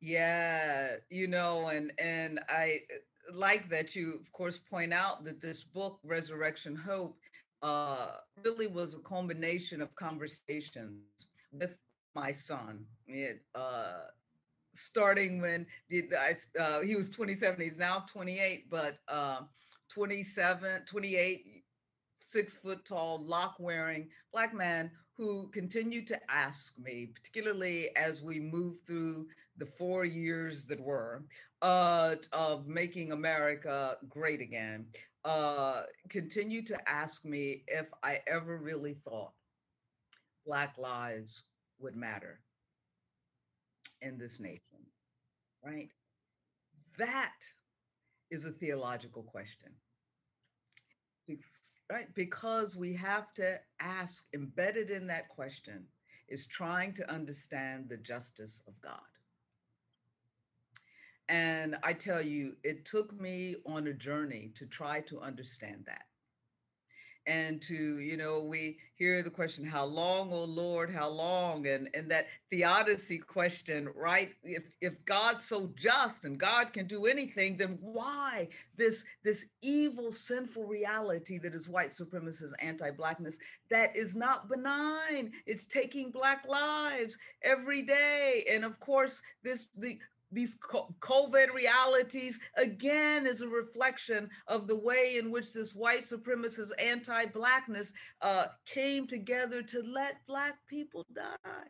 Yeah, 0.00 0.96
you 1.10 1.26
know, 1.26 1.68
and 1.68 1.92
and 1.98 2.40
I 2.48 2.80
uh, 2.92 3.32
like 3.34 3.68
that 3.70 3.96
you 3.96 4.18
of 4.20 4.30
course 4.32 4.58
point 4.58 4.92
out 4.92 5.24
that 5.24 5.40
this 5.40 5.64
book 5.64 5.98
Resurrection 6.04 6.76
Hope 6.76 7.18
uh 7.62 8.12
really 8.44 8.68
was 8.68 8.94
a 8.94 9.00
combination 9.00 9.82
of 9.82 9.94
conversations 9.96 11.00
with 11.52 11.78
my 12.14 12.30
son. 12.30 12.84
It 13.08 13.42
uh 13.54 14.04
starting 14.74 15.40
when 15.40 15.66
the, 15.90 16.04
uh, 16.60 16.80
he 16.82 16.94
was 16.94 17.08
27 17.08 17.60
he's 17.60 17.78
now 17.78 18.04
28 18.08 18.70
but 18.70 18.98
uh, 19.08 19.40
27 19.90 20.82
28 20.86 21.64
six 22.20 22.54
foot 22.56 22.84
tall, 22.84 23.24
lock 23.24 23.56
wearing 23.58 24.08
black 24.32 24.54
man 24.54 24.90
who 25.18 25.48
continued 25.48 26.06
to 26.06 26.18
ask 26.30 26.78
me, 26.78 27.10
particularly 27.12 27.94
as 27.96 28.22
we 28.22 28.38
moved 28.38 28.86
through 28.86 29.26
the 29.56 29.66
four 29.66 30.04
years 30.04 30.66
that 30.66 30.80
were 30.80 31.24
uh, 31.60 32.14
of 32.32 32.68
making 32.68 33.10
America 33.10 33.96
great 34.08 34.40
again, 34.40 34.86
uh, 35.24 35.82
to 36.68 36.78
ask 36.88 37.24
me 37.24 37.64
if 37.66 37.92
I 38.04 38.20
ever 38.28 38.56
really 38.58 38.94
thought 38.94 39.32
Black 40.46 40.78
lives 40.78 41.42
would 41.80 41.96
matter 41.96 42.40
in 44.00 44.18
this 44.18 44.38
nation, 44.38 44.78
right? 45.64 45.88
That 46.96 47.34
is 48.30 48.46
a 48.46 48.52
theological 48.52 49.24
question 49.24 49.72
right? 51.90 52.14
Because 52.14 52.76
we 52.76 52.92
have 52.94 53.32
to 53.34 53.58
ask, 53.80 54.24
embedded 54.34 54.90
in 54.90 55.06
that 55.06 55.28
question 55.28 55.84
is 56.28 56.46
trying 56.46 56.92
to 56.94 57.10
understand 57.10 57.88
the 57.88 57.96
justice 57.96 58.62
of 58.68 58.78
God. 58.80 59.00
And 61.30 61.76
I 61.82 61.92
tell 61.92 62.22
you, 62.22 62.56
it 62.64 62.84
took 62.84 63.18
me 63.18 63.56
on 63.66 63.86
a 63.86 63.92
journey 63.92 64.50
to 64.54 64.66
try 64.66 65.00
to 65.02 65.20
understand 65.20 65.84
that 65.86 66.04
and 67.28 67.60
to 67.60 67.98
you 68.00 68.16
know 68.16 68.42
we 68.42 68.78
hear 68.96 69.22
the 69.22 69.30
question 69.30 69.64
how 69.64 69.84
long 69.84 70.32
oh 70.32 70.44
lord 70.44 70.90
how 70.90 71.08
long? 71.08 71.66
and 71.66 71.88
and 71.94 72.10
that 72.10 72.26
theodicy 72.50 73.18
question 73.18 73.88
right? 73.94 74.30
If 74.42 74.64
if 74.80 75.04
god's 75.04 75.44
so 75.44 75.70
just 75.76 76.24
and 76.24 76.38
god 76.38 76.72
can 76.72 76.86
do 76.86 77.06
anything 77.06 77.56
then 77.56 77.78
why 77.80 78.48
this 78.76 79.04
this 79.22 79.46
evil 79.62 80.10
sinful 80.10 80.64
reality 80.64 81.38
that 81.38 81.54
is 81.54 81.68
white 81.68 81.90
supremacist 81.90 82.52
anti-blackness 82.60 83.38
that 83.70 83.94
is 83.94 84.16
not 84.16 84.48
benign? 84.48 85.30
It's 85.46 85.66
taking 85.66 86.10
black 86.10 86.46
lives 86.48 87.18
every 87.42 87.82
day. 87.82 88.46
And 88.50 88.64
of 88.64 88.80
course 88.80 89.20
this 89.44 89.68
the 89.76 89.98
these 90.30 90.58
COVID 90.58 91.52
realities 91.54 92.38
again 92.56 93.26
is 93.26 93.40
a 93.40 93.48
reflection 93.48 94.28
of 94.46 94.66
the 94.66 94.76
way 94.76 95.16
in 95.18 95.30
which 95.30 95.52
this 95.52 95.74
white 95.74 96.02
supremacist 96.02 96.70
anti 96.78 97.26
Blackness 97.26 97.92
uh, 98.22 98.46
came 98.66 99.06
together 99.06 99.62
to 99.62 99.82
let 99.82 100.26
Black 100.26 100.54
people 100.68 101.06
die. 101.14 101.68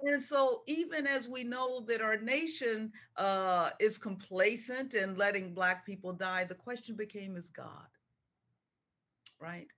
And 0.00 0.22
so, 0.22 0.62
even 0.66 1.06
as 1.06 1.28
we 1.28 1.44
know 1.44 1.84
that 1.88 2.02
our 2.02 2.20
nation 2.20 2.92
uh, 3.16 3.70
is 3.80 3.96
complacent 3.96 4.94
in 4.94 5.14
letting 5.14 5.54
Black 5.54 5.86
people 5.86 6.12
die, 6.12 6.44
the 6.44 6.54
question 6.54 6.96
became 6.96 7.36
is 7.36 7.50
God? 7.50 7.86
right, 9.44 9.68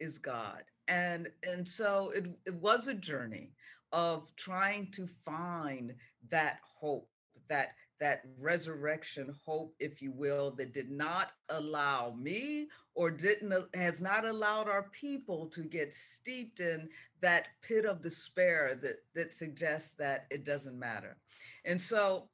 is 0.00 0.18
God. 0.18 0.62
And 0.88 1.28
and 1.42 1.68
so 1.68 2.12
it, 2.14 2.26
it 2.44 2.54
was 2.54 2.88
a 2.88 2.94
journey 2.94 3.52
of 3.92 4.30
trying 4.36 4.90
to 4.92 5.06
find 5.24 5.94
that 6.30 6.58
hope, 6.80 7.08
that 7.48 7.74
that 7.98 8.22
resurrection 8.38 9.34
hope, 9.44 9.74
if 9.80 10.02
you 10.02 10.12
will, 10.12 10.50
that 10.52 10.74
did 10.74 10.90
not 10.90 11.32
allow 11.48 12.14
me 12.18 12.68
or 12.94 13.10
didn't 13.10 13.54
has 13.74 14.00
not 14.00 14.26
allowed 14.26 14.68
our 14.68 14.90
people 14.90 15.46
to 15.46 15.62
get 15.62 15.94
steeped 15.94 16.60
in 16.60 16.88
that 17.20 17.48
pit 17.62 17.84
of 17.86 18.02
despair 18.02 18.78
that 18.82 18.96
that 19.14 19.32
suggests 19.32 19.92
that 19.92 20.26
it 20.30 20.44
doesn't 20.44 20.78
matter. 20.78 21.16
And 21.64 21.80
so, 21.80 22.28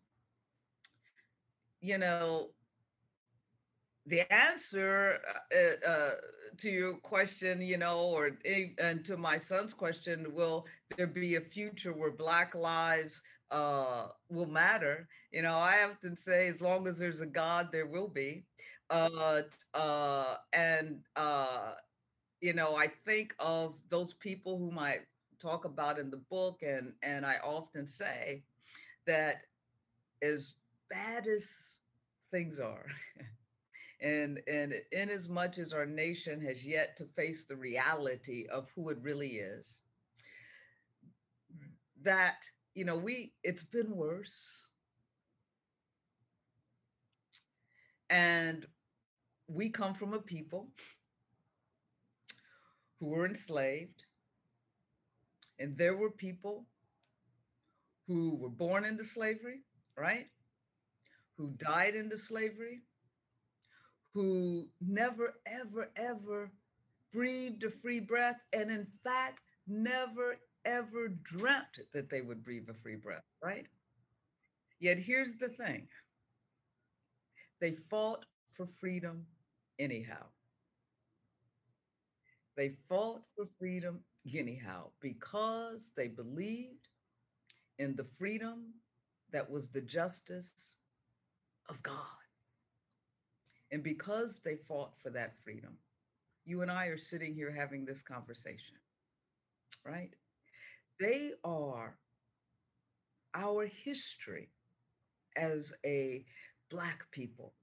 you 1.81 1.99
know, 1.99 2.51
the 4.07 4.31
answer 4.33 5.19
uh, 5.55 5.89
uh, 5.89 6.11
to 6.59 6.71
your 6.71 6.97
question, 6.97 7.63
you 7.63 7.79
know, 7.79 8.01
or 8.01 8.39
and 8.79 9.05
to 9.05 9.17
my 9.17 9.39
son's 9.39 9.75
question, 9.75 10.27
will 10.35 10.67
there 10.97 11.07
be 11.07 11.37
a 11.37 11.41
future 11.41 11.93
where 11.93 12.11
Black 12.13 12.55
lives 12.55 13.23
uh, 13.53 14.09
will 14.31 14.47
matter? 14.47 15.09
You 15.33 15.43
know, 15.43 15.57
I 15.57 15.87
often 15.91 16.17
say, 16.17 16.49
as 16.49 16.63
long 16.63 16.87
as 16.89 16.99
there's 16.99 17.21
a 17.21 17.27
God, 17.27 17.71
there 17.73 17.87
will 17.87 18.09
be. 18.09 18.45
Uh, 18.91 19.43
uh, 19.75 20.37
and 20.53 21.01
uh, 21.17 21.73
you 22.41 22.55
know, 22.55 22.77
I 22.77 22.89
think 22.89 23.35
of 23.39 23.77
those 23.89 24.15
people 24.15 24.59
whom 24.59 24.79
I 24.79 25.01
talk 25.41 25.65
about 25.65 25.99
in 25.99 26.11
the 26.11 26.23
book, 26.31 26.63
and 26.63 26.95
and 27.03 27.27
I 27.27 27.37
often 27.45 27.87
say 27.87 28.45
that 29.07 29.45
as 30.23 30.57
bad 30.91 31.27
as 31.27 31.79
things 32.31 32.61
are. 32.61 32.87
and 34.01 34.41
and 34.49 34.75
in 34.93 35.11
as 35.11 35.29
much 35.29 35.59
as 35.59 35.73
our 35.73 35.87
nation 35.87 36.41
has 36.41 36.67
yet 36.67 36.97
to 36.97 37.05
face 37.07 37.45
the 37.45 37.57
reality 37.57 38.47
of 38.53 38.71
who 38.75 38.91
it 38.91 38.99
really 39.03 39.37
is 39.37 39.83
that 42.03 42.45
you 42.75 42.85
know 42.85 42.97
we 42.97 43.33
it's 43.43 43.65
been 43.65 43.95
worse. 43.97 44.69
And 48.11 48.67
we 49.49 49.71
come 49.71 49.95
from 49.95 50.13
a 50.13 50.21
people 50.21 50.69
who 53.01 53.09
were 53.09 53.27
enslaved 53.27 54.05
and 55.59 55.79
there 55.79 55.97
were 55.97 56.11
people 56.11 56.67
who 58.07 58.37
were 58.37 58.51
born 58.51 58.85
into 58.85 59.05
slavery 59.05 59.63
right? 59.97 60.27
Who 61.39 61.53
died 61.53 61.95
into 61.95 62.19
slavery 62.19 62.83
who 64.15 64.69
never, 64.81 65.35
ever, 65.47 65.91
ever 65.97 66.53
breathed 67.13 67.65
a 67.65 67.71
free 67.71 68.01
breath, 68.01 68.41
and 68.53 68.71
in 68.71 68.87
fact, 69.05 69.41
never, 69.67 70.39
ever 70.65 71.09
dreamt 71.09 71.81
that 71.93 72.11
they 72.11 72.21
would 72.21 72.43
breathe 72.45 72.69
a 72.69 72.75
free 72.75 72.97
breath, 72.97 73.25
right? 73.43 73.67
Yet 74.81 74.99
here's 74.99 75.37
the 75.37 75.49
thing 75.49 75.87
they 77.61 77.73
fought 77.73 78.25
for 78.53 78.67
freedom 78.67 79.25
anyhow. 79.79 80.27
They 82.57 82.71
fought 82.89 83.23
for 83.37 83.47
freedom 83.59 84.01
anyhow 84.37 84.91
because 85.01 85.93
they 85.97 86.09
believed 86.09 86.89
in 87.79 87.97
the 87.97 88.05
freedom 88.05 88.75
that 89.31 89.51
was 89.51 89.69
the 89.69 89.81
justice 89.81 90.77
of 91.69 91.83
God. 91.83 91.97
And 93.71 93.83
because 93.83 94.41
they 94.41 94.57
fought 94.57 94.99
for 95.03 95.11
that 95.11 95.41
freedom, 95.43 95.79
you 96.45 96.61
and 96.63 96.71
I 96.71 96.87
are 96.87 96.99
sitting 96.99 97.35
here 97.35 97.51
having 97.51 97.85
this 97.85 98.03
conversation, 98.03 98.77
right? 99.87 100.11
They 101.03 101.33
are 101.43 101.99
our 103.35 103.67
history 103.67 104.51
as 105.37 105.75
a 105.85 106.25
Black 106.71 107.11
people 107.11 107.55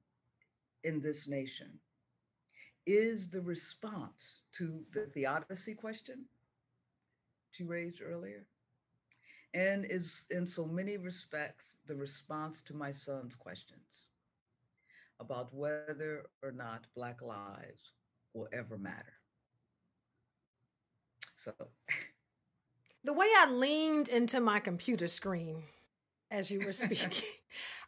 in 0.84 1.00
this 1.00 1.26
nation 1.26 1.80
is 2.86 3.30
the 3.30 3.40
response 3.40 4.42
to 4.58 4.84
the 4.94 5.06
theodicy 5.14 5.74
question 5.74 6.26
you 7.58 7.66
raised 7.66 8.02
earlier 8.02 8.46
and 9.54 9.86
is 9.86 10.26
in 10.32 10.46
so 10.46 10.66
many 10.66 10.98
respects 10.98 11.78
the 11.88 11.96
response 11.96 12.62
to 12.64 12.74
my 12.74 12.92
son's 12.92 13.36
questions 13.36 14.08
about 15.22 15.54
whether 15.54 16.26
or 16.44 16.52
not 16.52 16.88
Black 16.94 17.22
lives 17.22 17.94
will 18.34 18.50
ever 18.52 18.78
matter. 18.78 19.14
So, 21.38 21.54
the 23.04 23.14
way 23.14 23.28
I 23.38 23.50
leaned 23.50 24.10
into 24.10 24.40
my 24.40 24.60
computer 24.60 25.08
screen 25.08 25.64
as 26.32 26.52
you 26.52 26.62
were 26.62 26.74
speaking, 26.74 27.24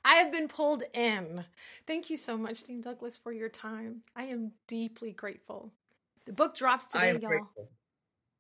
I 0.04 0.16
have 0.16 0.32
been 0.32 0.48
pulled 0.48 0.84
in. 0.94 1.44
Thank 1.86 2.10
you 2.10 2.18
so 2.18 2.38
much, 2.38 2.64
Dean 2.64 2.82
Douglas, 2.82 3.18
for 3.18 3.32
your 3.32 3.50
time. 3.50 4.02
I 4.16 4.24
am 4.26 4.52
deeply 4.68 5.12
grateful. 5.12 5.72
The 6.26 6.34
book 6.34 6.56
drops 6.56 6.88
today, 6.88 7.12
y'all. 7.12 7.30
Grateful. 7.30 7.70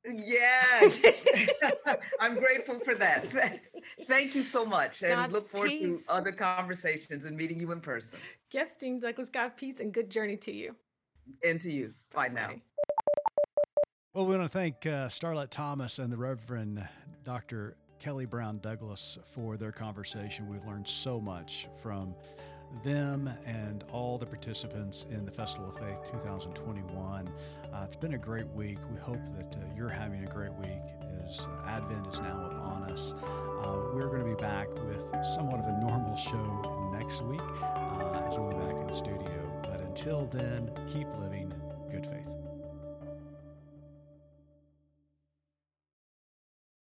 Yes, 0.03 1.47
I'm 2.19 2.34
grateful 2.34 2.79
for 2.79 2.95
that. 2.95 3.27
Thank 4.07 4.34
you 4.34 4.41
so 4.41 4.65
much, 4.65 5.03
and 5.03 5.12
God's 5.12 5.34
look 5.34 5.47
forward 5.47 5.69
peace. 5.69 6.05
to 6.07 6.12
other 6.12 6.31
conversations 6.31 7.25
and 7.25 7.38
meeting 7.38 7.60
you 7.60 7.71
in 7.71 7.79
person. 7.79 8.17
Yes, 8.51 8.69
Dean 8.79 8.99
Douglas, 8.99 9.29
God 9.29 9.55
peace 9.55 9.79
and 9.79 9.93
good 9.93 10.10
journey 10.10 10.38
to 10.38 10.51
you. 10.51 10.75
And 11.43 11.62
to 11.62 11.71
you. 11.71 11.93
Bye, 12.13 12.29
Bye. 12.29 12.34
now. 12.34 12.49
Well, 14.13 14.26
we 14.26 14.36
want 14.36 14.52
to 14.52 14.58
thank 14.58 14.86
uh, 14.86 15.08
Starlette 15.08 15.52
Thomas 15.52 15.97
and 15.97 16.12
the 16.12 16.17
Reverend 16.17 16.86
Dr. 17.24 17.78
Kelly 17.97 18.26
Brown 18.26 18.60
Douglas 18.60 19.17
for 19.24 19.56
their 19.56 19.71
conversation. 19.71 20.50
We've 20.50 20.65
learned 20.65 20.86
so 20.86 21.21
much 21.21 21.69
from 21.82 22.13
them 22.84 23.30
and 23.45 23.86
all 23.89 24.17
the 24.17 24.26
participants 24.26 25.06
in 25.10 25.24
the 25.24 25.32
Festival 25.32 25.69
of 25.69 25.78
Faith 25.78 26.12
2021. 26.12 27.30
Uh, 27.71 27.82
it's 27.86 27.95
been 27.95 28.15
a 28.15 28.17
great 28.17 28.47
week. 28.47 28.80
We 28.93 29.00
hope 29.00 29.26
that 29.38 29.56
uh, 29.56 29.63
you're 29.78 29.88
having 29.88 30.26
a 30.26 30.30
great 30.30 30.54
week 30.56 30.84
as 31.26 31.47
Advent 31.65 32.06
is 32.08 32.19
now 32.19 32.50
upon 32.52 32.91
us. 32.91 33.13
Uh, 33.24 33.80
we're 33.93 34.10
going 34.10 34.26
to 34.26 34.36
be 34.36 34.41
back 34.41 34.67
with 34.89 35.06
somewhat 35.24 35.62
of 35.62 35.67
a 35.67 35.80
normal 35.80 36.17
show 36.17 36.91
next 36.91 37.21
week 37.21 37.39
uh, 37.62 38.28
as 38.28 38.38
we'll 38.38 38.50
be 38.50 38.58
back 38.58 38.76
in 38.76 38.91
studio. 38.91 39.62
But 39.62 39.80
until 39.80 40.26
then, 40.26 40.69
keep 40.91 41.08
living 41.17 41.54
good 41.89 42.06
faith. 42.06 42.40